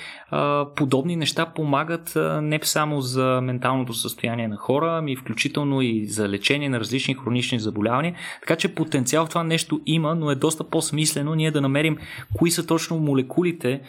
[0.77, 2.13] подобни неща помагат
[2.43, 7.61] не само за менталното състояние на хора, ами включително и за лечение на различни хронични
[7.61, 8.15] заболявания.
[8.41, 11.99] Така че потенциал в това нещо има, но е доста по-смислено ние да намерим
[12.37, 13.81] кои са точно молекулите,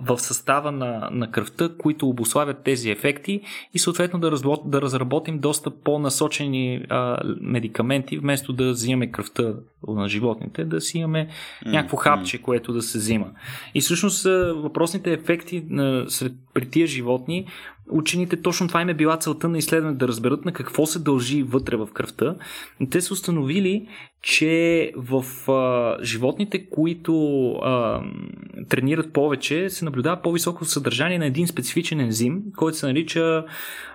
[0.00, 3.40] в състава на, на кръвта, които обославят тези ефекти
[3.74, 9.54] и съответно да, разло, да разработим доста по-насочени а, медикаменти, вместо да взимаме кръвта
[9.88, 11.70] на животните, да си имаме mm-hmm.
[11.70, 13.26] някакво хапче, което да се взима.
[13.74, 14.24] И всъщност
[14.56, 17.46] въпросните ефекти на, сред, при тия животни
[17.90, 21.42] учените точно това им е била целта на изследване да разберат на какво се дължи
[21.42, 22.34] вътре в кръвта.
[22.80, 23.88] И те са установили,
[24.22, 28.02] че в а, животните, които а,
[28.68, 33.44] тренират повече, се наблюдава по-високо съдържание на един специфичен ензим, който се нарича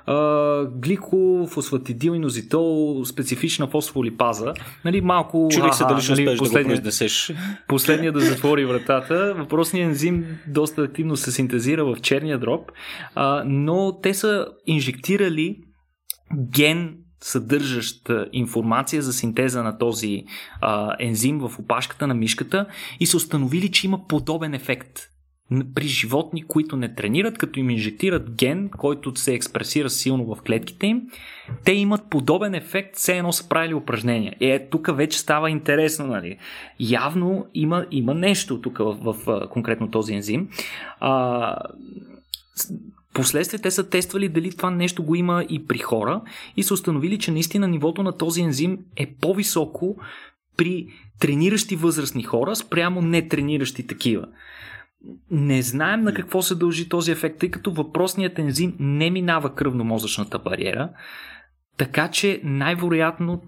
[0.05, 4.53] а, гликофосфатидилинозитол, специфична фосфолипаза.
[4.85, 5.47] Нали, малко...
[5.51, 7.33] Чудих се дали ще нали, успеш да го произнесеш.
[7.67, 9.33] Последния да затвори вратата.
[9.37, 12.71] Въпросният ензим доста активно се синтезира в черния дроб,
[13.15, 15.59] а, но те са инжектирали
[16.35, 20.23] ген съдържащ информация за синтеза на този
[20.61, 22.65] а, ензим в опашката на мишката
[22.99, 24.99] и са установили, че има подобен ефект
[25.75, 30.87] при животни, които не тренират, като им инжектират ген, който се експресира силно в клетките
[30.87, 31.01] им,
[31.65, 34.35] те имат подобен ефект, все едно са правили упражнения.
[34.39, 36.37] Е, тук вече става интересно, нали?
[36.79, 40.49] Явно има, има нещо тук в, в, в конкретно този ензим.
[40.99, 41.55] А,
[43.13, 46.21] Последствие те са тествали дали това нещо го има и при хора
[46.57, 49.97] и са установили, че наистина нивото на този ензим е по-високо
[50.57, 50.87] при
[51.19, 54.25] трениращи възрастни хора спрямо нетрениращи такива.
[55.31, 60.43] Не знаем на какво се дължи този ефект, тъй като въпросният ензим не минава кръвно-мозъчната
[60.43, 60.89] бариера,
[61.77, 63.41] така че най-вероятно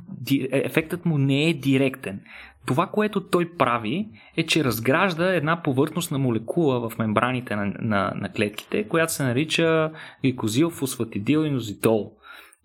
[0.51, 2.21] ефектът му не е директен.
[2.65, 4.07] Това, което той прави,
[4.37, 9.91] е, че разгражда една повърхностна молекула в мембраните на, на, на клетките, която се нарича
[10.23, 12.13] гликозил фосфатидилинозидол.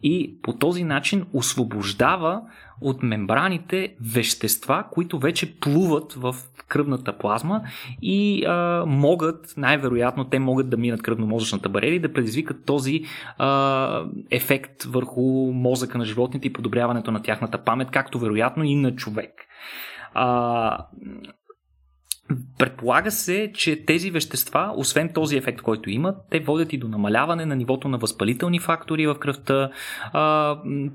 [0.03, 2.43] И по този начин освобождава
[2.81, 6.37] от мембраните вещества, които вече плуват в
[6.69, 7.63] кръвната плазма
[8.03, 13.03] и а, могат, най-вероятно, те могат да минат кръвномозъчната бариера и да предизвикат този
[13.39, 18.97] а, ефект върху мозъка на животните и подобряването на тяхната памет, както вероятно и на
[18.97, 19.33] човек.
[20.15, 20.87] А,
[22.59, 27.47] Предполага се, че тези вещества, освен този ефект, който имат, те водят и до намаляване
[27.47, 29.71] на нивото на възпалителни фактори в кръвта,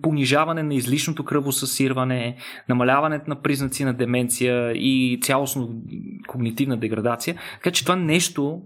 [0.01, 2.35] понижаване на излишното кръвосъсирване,
[2.69, 5.81] намаляването на признаци на деменция и цялостно
[6.27, 7.35] когнитивна деградация.
[7.55, 8.61] Така че това нещо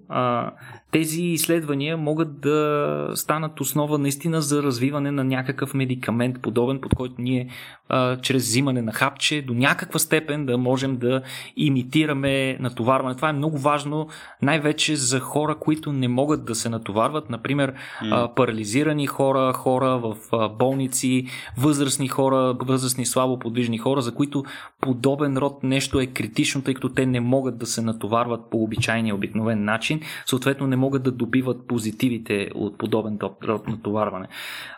[0.96, 7.16] тези изследвания могат да станат основа наистина за развиване на някакъв медикамент, подобен, под който
[7.18, 7.50] ние
[7.90, 11.22] а, чрез взимане на хапче до някаква степен да можем да
[11.58, 13.16] имитираме натоварване.
[13.16, 14.08] Това е много важно
[14.42, 20.16] най-вече за хора, които не могат да се натоварват, например а, парализирани хора, хора в
[20.32, 21.26] а, болници,
[21.58, 24.44] възрастни хора, възрастни слабо подвижни хора, за които
[24.82, 29.16] подобен род нещо е критично, тъй като те не могат да се натоварват по обичайния
[29.16, 34.28] обикновен начин, съответно не могат да добиват позитивите от подобен род натоварване.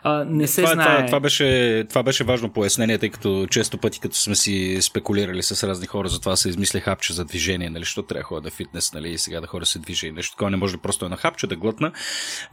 [0.02, 0.86] А, не се това, знае...
[0.86, 5.42] Това, това, беше, това беше важно пояснение, тъй като често пъти, като сме си спекулирали
[5.42, 8.40] с разни хора, за това се измисля хапче за движение, нали, защото трябва да ходя
[8.40, 10.82] да фитнес, нали, и сега да хора се движи и нещо такова, не може да
[10.82, 11.92] просто е на хапче да глътна.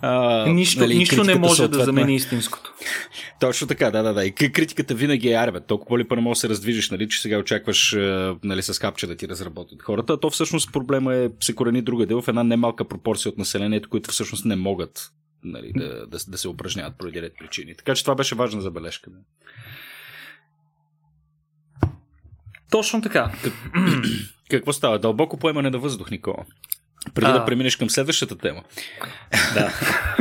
[0.01, 1.77] А, нищо нали, нищо не може съответно...
[1.77, 2.73] да замени истинското.
[3.39, 4.25] Точно така, да, да, да.
[4.25, 5.59] И критиката винаги е арбе.
[5.59, 7.95] Толкова по-ли първо може да се раздвижиш, нали, че сега очакваш
[8.43, 10.19] нали, с хапче да ти разработят хората.
[10.19, 14.45] То всъщност проблема е се корени другаде в една немалка пропорция от населението, които всъщност
[14.45, 15.11] не могат
[15.43, 17.75] нали, да, да, да се упражняват поради ред причини.
[17.75, 19.11] Така че това беше важна забележка.
[22.71, 23.31] Точно така.
[24.49, 24.99] Какво става?
[24.99, 26.45] Дълбоко поемане на въздух, Никола.
[27.13, 27.33] Преди а...
[27.33, 28.61] да преминеш към следващата тема.
[29.53, 29.73] Да.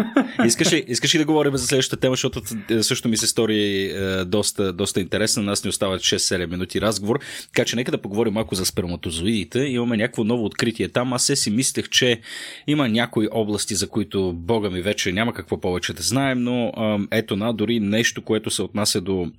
[0.47, 3.85] искаш, ли, искаш ли да говорим за следващата тема, защото е, също ми се стори
[3.85, 5.43] е, доста, доста интересна.
[5.43, 7.21] Нас ни остават 6-7 минути разговор.
[7.55, 9.61] Така че нека да поговорим малко за сперматозоидите.
[9.61, 11.13] Имаме някакво ново откритие там.
[11.13, 12.21] Аз се си мислех, че
[12.67, 16.73] има някои области, за които Бога ми вече няма какво повече да знаем, но
[17.13, 19.31] е, ето на дори нещо, което се отнася до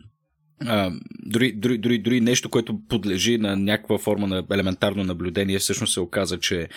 [0.62, 0.92] а,
[1.26, 6.00] дори, дори, дори, дори нещо, което подлежи на някаква форма на елементарно наблюдение, всъщност се
[6.00, 6.68] оказа, че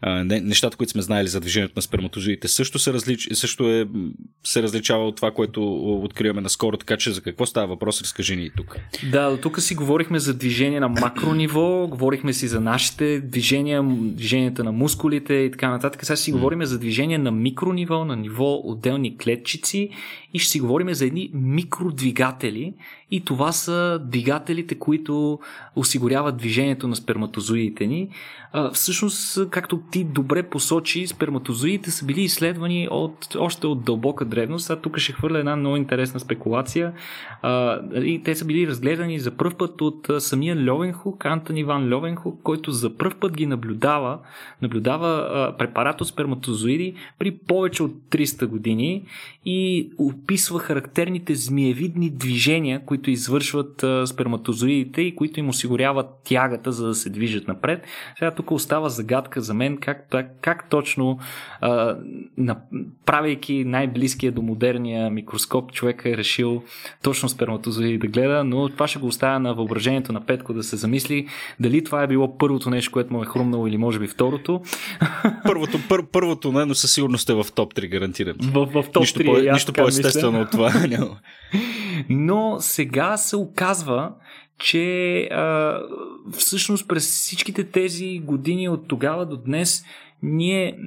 [0.00, 3.86] а, не, нещата, които сме знаели за движението на сперматозоидите, също, се, различ, също е,
[4.44, 5.74] се различава от това, което
[6.04, 8.76] откриваме наскоро, така че за какво става въпрос, разкажи ни и тук.
[9.10, 14.72] Да, тук си говорихме за движение на макрониво, говорихме си за нашите движения, движенията на
[14.72, 16.04] мускулите и така нататък.
[16.04, 19.90] Сега си говорим за движение на микрониво, на ниво отделни клетчици
[20.34, 22.74] и ще си говорим за едни микродвигатели
[23.10, 25.38] и това са двигателите, които
[25.76, 28.08] осигуряват движението на сперматозоидите ни.
[28.72, 34.70] Всъщност, както ти добре посочи, сперматозоидите са били изследвани от, още от дълбока древност.
[34.70, 36.92] А тук ще хвърля една много интересна спекулация.
[37.94, 42.70] И те са били разгледани за първ път от самия Льовенхук, Антони Ван Льовенхук, който
[42.70, 44.18] за първ път ги наблюдава,
[44.62, 49.04] наблюдава препарат от сперматозоиди при повече от 300 години
[49.46, 56.94] и описва характерните змиевидни движения, които извършват сперматозоидите и които им осигуряват тягата, за да
[56.94, 57.84] се движат напред.
[58.18, 61.18] Сега тук остава загадка за мен как, как точно,
[61.60, 61.96] а,
[63.06, 66.62] правейки най-близкия до модерния микроскоп, човек е решил
[67.02, 70.76] точно сперматозоиди да гледа, но това ще го оставя на въображението на Петко да се
[70.76, 71.26] замисли
[71.60, 74.60] дали това е било първото нещо, което му е хрумнало или може би второто.
[75.44, 78.36] Първото, пър, първото не, но със сигурност е в топ 3, гарантирам.
[78.40, 81.18] В, в топ нищо 3, по, нищо по-естествено от това няма.
[82.08, 84.12] Но сега се оказва,
[84.58, 85.80] че а,
[86.32, 89.84] всъщност през всичките тези години от тогава до днес
[90.22, 90.78] ние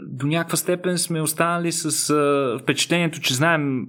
[0.00, 3.86] до някаква степен сме останали с а, впечатлението, че знаем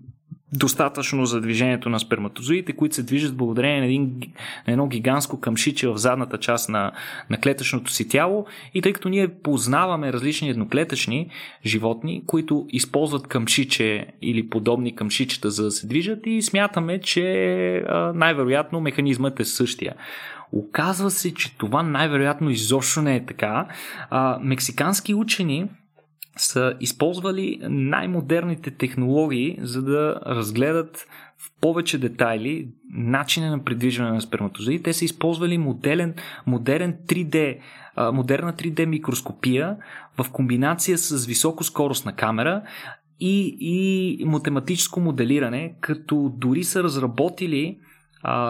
[0.53, 4.21] достатъчно за движението на сперматозоидите, които се движат благодарение на, един,
[4.67, 6.91] на едно гигантско къмшиче в задната част на,
[7.29, 8.45] на клетъчното си тяло.
[8.73, 11.29] И тъй като ние познаваме различни едноклетъчни
[11.65, 17.83] животни, които използват къмшиче или подобни къмшичета за да се движат и смятаме, че
[18.15, 19.93] най-вероятно механизмът е същия.
[20.51, 23.67] Оказва се, че това най-вероятно изобщо не е така.
[24.09, 25.67] А, мексикански учени
[26.37, 31.07] са използвали най-модерните технологии, за да разгледат
[31.37, 34.83] в повече детайли начина на придвижване на сперматозоиди.
[34.83, 36.13] Те са използвали моделен,
[36.45, 37.59] модерен 3D,
[38.13, 39.77] модерна 3D микроскопия
[40.17, 42.61] в комбинация с високоскоростна камера
[43.19, 47.77] и, и математическо моделиране, като дори са разработили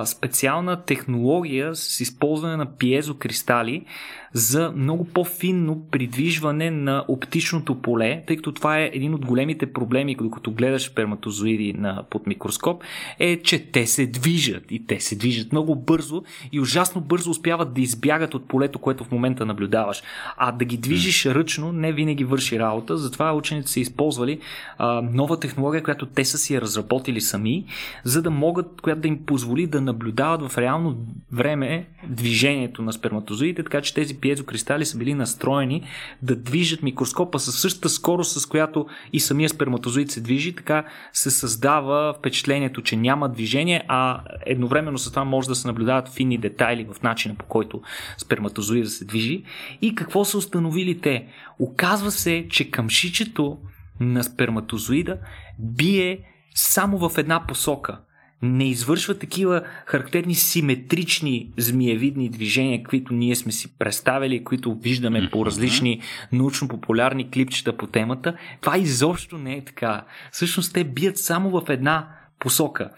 [0.05, 3.85] специална технология с използване на пиезокристали
[4.33, 10.15] за много по-финно придвижване на оптичното поле, тъй като това е един от големите проблеми,
[10.15, 12.83] докато гледаш сперматозоиди на, под микроскоп,
[13.19, 17.73] е, че те се движат и те се движат много бързо и ужасно бързо успяват
[17.73, 20.03] да избягат от полето, което в момента наблюдаваш.
[20.37, 24.39] А да ги движиш ръчно не винаги върши работа, затова учените са използвали
[24.77, 27.65] а, нова технология, която те са си разработили сами,
[28.03, 30.97] за да могат, която да им позволи да наблюдават в реално
[31.31, 35.83] време движението на сперматозоидите, така че тези пиезокристали са били настроени
[36.21, 41.31] да движат микроскопа със същата скорост, с която и самия сперматозоид се движи, така се
[41.31, 46.87] създава впечатлението, че няма движение, а едновременно с това може да се наблюдават финни детайли
[46.93, 47.81] в начина по който
[48.17, 49.43] сперматозоида се движи.
[49.81, 51.27] И какво са установили те?
[51.59, 53.57] Оказва се, че къмшичето
[53.99, 55.17] на сперматозоида
[55.59, 56.19] бие
[56.55, 57.99] само в една посока–
[58.43, 65.45] не извършва такива характерни симетрични змиевидни движения, които ние сме си представили, които виждаме по
[65.45, 68.37] различни научно-популярни клипчета по темата.
[68.61, 70.05] Това изобщо не е така.
[70.31, 72.07] Всъщност те бият само в една
[72.39, 72.89] посока.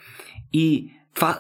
[0.54, 1.40] И това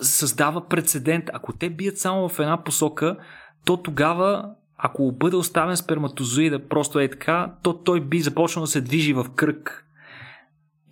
[0.00, 1.24] създава прецедент.
[1.32, 3.16] Ако те бият само в една посока,
[3.64, 4.44] то тогава
[4.78, 9.26] ако бъде оставен сперматозоида просто е така, то той би започнал да се движи в
[9.36, 9.86] кръг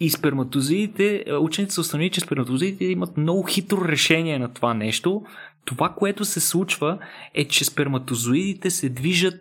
[0.01, 5.23] и сперматозидите, е, учените са установили, че сперматозидите имат много хитро решение на това нещо.
[5.65, 6.99] Това, което се случва
[7.35, 9.41] е, че сперматозоидите се движат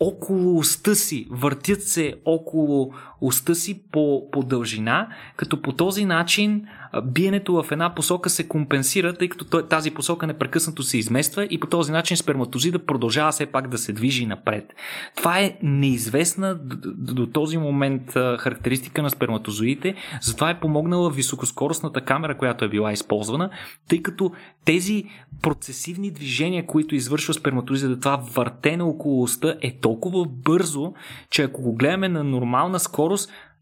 [0.00, 2.92] около уста си, въртят се около
[3.26, 6.66] уста си по, по дължина, като по този начин
[7.02, 11.66] биенето в една посока се компенсира, тъй като тази посока непрекъснато се измества и по
[11.66, 14.74] този начин сперматозида продължава все пак да се движи напред.
[15.16, 16.54] Това е неизвестна
[16.96, 23.50] до, този момент характеристика на сперматозоидите, затова е помогнала високоскоростната камера, която е била използвана,
[23.88, 24.32] тъй като
[24.64, 25.04] тези
[25.42, 30.92] процесивни движения, които извършва сперматозида, това въртене около уста е толкова бързо,
[31.30, 33.13] че ако го гледаме на нормална скорост,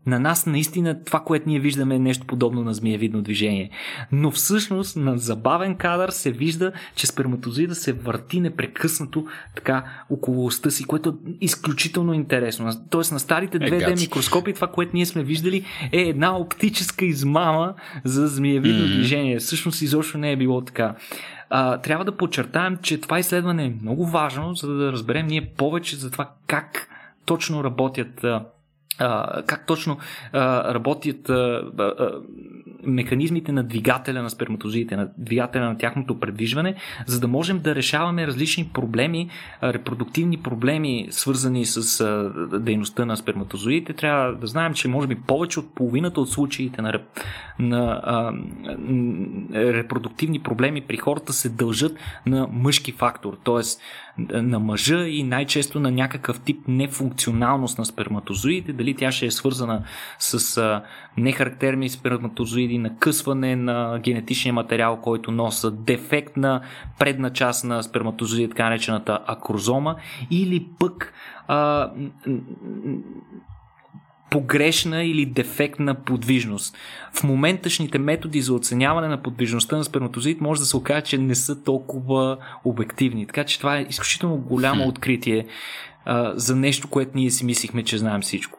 [0.07, 3.71] на нас наистина това, което ние виждаме е нещо подобно на змиевидно движение.
[4.13, 10.71] Но всъщност на забавен кадър се вижда, че сперматозида се върти непрекъснато така около уста
[10.71, 12.71] си, което е изключително интересно.
[12.91, 17.75] Тоест на старите 2D е, микроскопи това, което ние сме виждали е една оптическа измама
[18.05, 18.95] за змиевидно mm-hmm.
[18.95, 19.39] движение.
[19.39, 20.95] Всъщност изобщо не е било така.
[21.51, 25.97] А, трябва да подчертаем, че това изследване е много важно, за да разберем ние повече
[25.97, 26.89] за това как
[27.25, 28.25] точно работят
[28.99, 29.99] а, как точно
[30.33, 32.11] а, работят а, а,
[32.83, 36.75] механизмите на двигателя на сперматозиите, на двигателя на тяхното предвижване,
[37.07, 39.31] за да можем да решаваме различни проблеми,
[39.63, 43.93] репродуктивни проблеми, свързани с а, дейността на сперматозоидите.
[43.93, 47.01] Трябва да знаем, че може би повече от половината от случаите на,
[47.59, 48.33] на а,
[49.55, 53.63] репродуктивни проблеми при хората се дължат на мъжки фактор, т.е.
[54.19, 59.85] на мъжа и най-често на някакъв тип нефункционалност на сперматозоидите, дали тя ще е свързана
[60.19, 60.83] с а,
[61.17, 66.61] нехарактерни сперматозоиди, накъсване на генетичния материал, който носят, дефект на
[66.99, 69.97] предна част на сперматозоиди, така наречената акрозома,
[70.31, 71.13] или пък
[71.49, 71.91] а,
[74.33, 76.77] погрешна или дефектна подвижност.
[77.13, 81.35] В моменташните методи за оценяване на подвижността на сперматозоид може да се окаже, че не
[81.35, 83.27] са толкова обективни.
[83.27, 85.47] Така че това е изключително голямо откритие
[86.05, 88.59] а, за нещо, което ние си мислихме, че знаем всичко.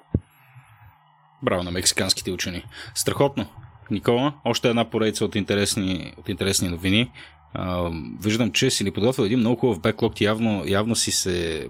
[1.43, 2.65] Браво на мексиканските учени.
[2.95, 3.45] Страхотно.
[3.91, 7.11] Никола, още една поредица от интересни, от интересни новини.
[7.53, 7.89] А,
[8.21, 10.21] виждам, че си ни подготвил един много хубав беклог.
[10.21, 11.67] Явно, явно си се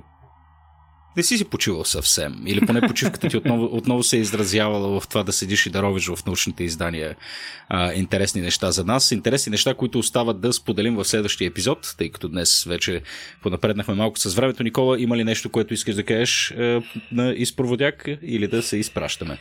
[1.17, 2.43] не си си почивал съвсем.
[2.45, 5.81] Или поне почивката ти отново, отново се е изразявала в това да седиш и да
[5.81, 7.15] ровиш в научните издания
[7.69, 9.11] а, интересни неща за нас.
[9.11, 13.01] Интересни неща, които остават да споделим в следващия епизод, тъй като днес вече
[13.41, 14.63] понапреднахме малко с времето.
[14.63, 19.37] Никола, има ли нещо, което искаш да кажеш а, на изпроводяк или да се изпращаме?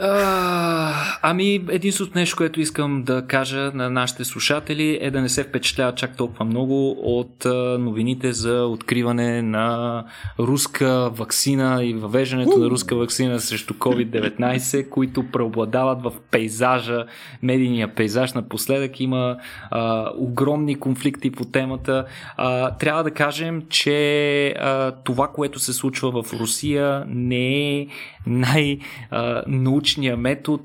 [0.00, 5.44] А, ами, единственото нещо, което искам да кажа на нашите слушатели е да не се
[5.44, 7.44] впечатляват чак толкова много от
[7.78, 10.04] новините за откриване на
[10.38, 17.06] руска вакцина и въвеждането на руска вакцина срещу COVID-19, които преобладават в пейзажа,
[17.42, 18.32] медийния пейзаж.
[18.32, 19.36] Напоследък има
[19.70, 22.04] а, огромни конфликти по темата.
[22.36, 27.86] А, трябва да кажем, че а, това, което се случва в Русия не е
[28.26, 30.62] най-научният метод,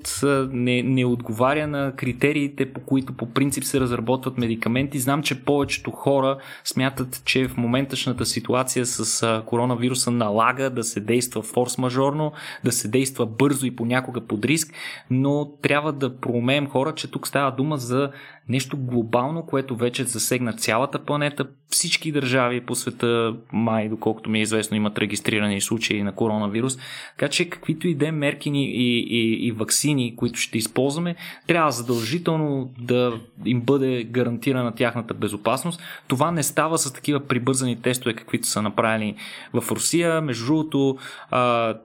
[0.51, 4.99] не, не отговаря на критериите, по които по принцип се разработват медикаменти.
[4.99, 11.41] Знам, че повечето хора смятат, че в моменташната ситуация с коронавируса налага да се действа
[11.41, 12.31] форс-мажорно,
[12.63, 14.73] да се действа бързо и понякога под риск,
[15.09, 18.11] но трябва да проумеем хора, че тук става дума за
[18.49, 21.47] нещо глобално, което вече засегна цялата планета.
[21.69, 26.77] Всички държави по света, май, доколкото ми е известно, имат регистрирани случаи на коронавирус.
[27.17, 31.15] Така че каквито и да мерки и, и, и вакцини, които ще използваме,
[31.47, 35.81] трябва задължително да им бъде гарантирана тяхната безопасност.
[36.07, 39.15] Това не става с такива прибързани тестове, каквито са направени
[39.53, 40.21] в Русия.
[40.21, 40.97] Между другото,
[41.31, 41.75] а,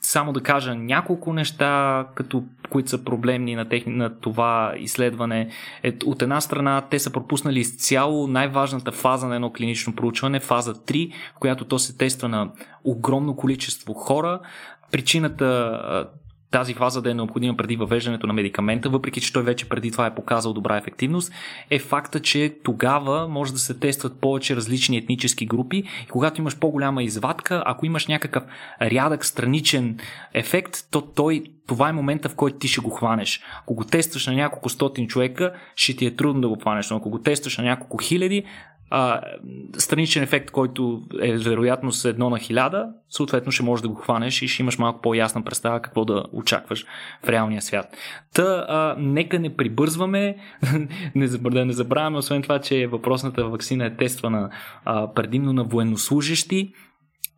[0.00, 5.48] само да кажа няколко неща, като, които са проблемни на, техни, на това изследване.
[5.82, 10.74] Е, от една страна те са пропуснали изцяло най-важната фаза на едно клинично проучване, фаза
[10.74, 12.50] 3, в която то се тества на
[12.84, 14.40] огромно количество хора.
[14.90, 16.08] Причината
[16.56, 20.06] тази фаза да е необходима преди въвеждането на медикамента, въпреки че той вече преди това
[20.06, 21.32] е показал добра ефективност,
[21.70, 26.58] е факта, че тогава може да се тестват повече различни етнически групи и когато имаш
[26.58, 28.44] по-голяма извадка, ако имаш някакъв
[28.82, 29.98] рядък страничен
[30.34, 33.40] ефект, то той това е момента, в който ти ще го хванеш.
[33.62, 36.96] Ако го тестваш на няколко стотин човека, ще ти е трудно да го хванеш, но
[36.96, 38.44] ако го тестваш на няколко хиляди,
[38.90, 39.20] а,
[39.78, 44.42] страничен ефект, който е вероятно с едно на хиляда, съответно ще можеш да го хванеш
[44.42, 46.86] и ще имаш малко по-ясна представа какво да очакваш
[47.24, 47.96] в реалния свят.
[48.34, 50.36] Та, а, нека не прибързваме,
[51.14, 54.50] не, да не забравяме, освен това, че въпросната вакцина е тествана
[54.84, 56.72] а, предимно на военнослужащи,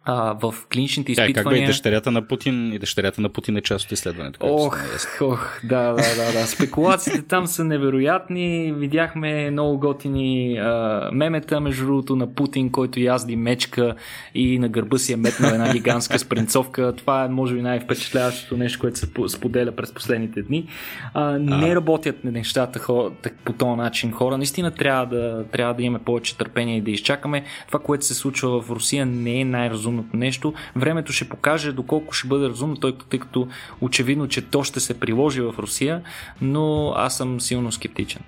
[0.04, 1.34] а, в клиничните изпитвания.
[1.34, 2.72] Как бе и дъщерята на Путин?
[2.72, 4.38] И дъщерята на Путин е част от изследването.
[4.42, 4.78] Ох,
[5.20, 6.46] ох, да, да, да, да.
[6.46, 8.72] Спекулациите там са невероятни.
[8.76, 13.94] Видяхме много готини а, мемета, между другото, на Путин, който язди мечка
[14.34, 16.94] и на гърба си е метнал една гигантска спринцовка.
[16.96, 20.68] Това е, може би, най-впечатляващото нещо, което се споделя през последните дни.
[21.14, 21.74] А, не а.
[21.74, 23.10] работят нещата хора,
[23.44, 24.36] по този начин хора.
[24.36, 27.44] Наистина трябва да, трябва да имаме повече търпение и да изчакаме.
[27.66, 30.54] Това, което се случва в Русия, не е най-разумно разумното нещо.
[30.76, 33.48] Времето ще покаже доколко ще бъде разумно, тъй, тъй като
[33.80, 36.02] очевидно, че то ще се приложи в Русия,
[36.40, 38.22] но аз съм силно скептичен.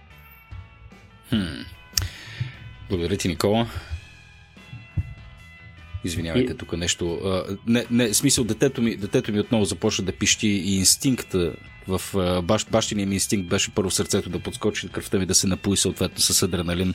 [1.28, 1.62] Хм.
[2.88, 3.66] Благодаря ти, Никола.
[6.04, 6.56] Извинявайте, и...
[6.56, 7.20] тук нещо.
[7.24, 11.52] А, не, не, смисъл, детето ми, детето ми отново започна да пищи и инстинкта
[11.98, 15.76] в баш, бащиния ми инстинкт беше първо сърцето да подскочи, кръвта ми да се напои
[15.76, 16.94] съответно с адреналин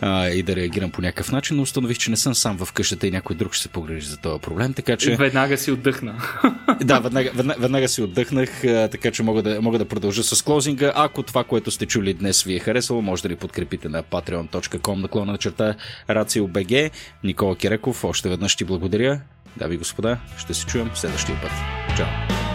[0.00, 3.06] а, и да реагирам по някакъв начин, но установих, че не съм сам в къщата
[3.06, 5.16] и някой друг ще се погрежи за този проблем, така че...
[5.16, 6.22] Веднага си отдъхна.
[6.80, 10.42] да, веднага, веднага, веднага си отдъхнах, а, така че мога да, мога да продължа с
[10.42, 10.92] клозинга.
[10.94, 14.94] Ако това, което сте чули днес ви е харесало, може да ни подкрепите на patreon.com
[14.94, 15.74] наклона на черта
[16.08, 16.90] RACIO.BG.
[17.24, 19.20] Никола Кереков, още веднъж ти благодаря.
[19.56, 21.52] Дами и господа, ще се чуем следващия път.
[21.96, 22.45] Чао!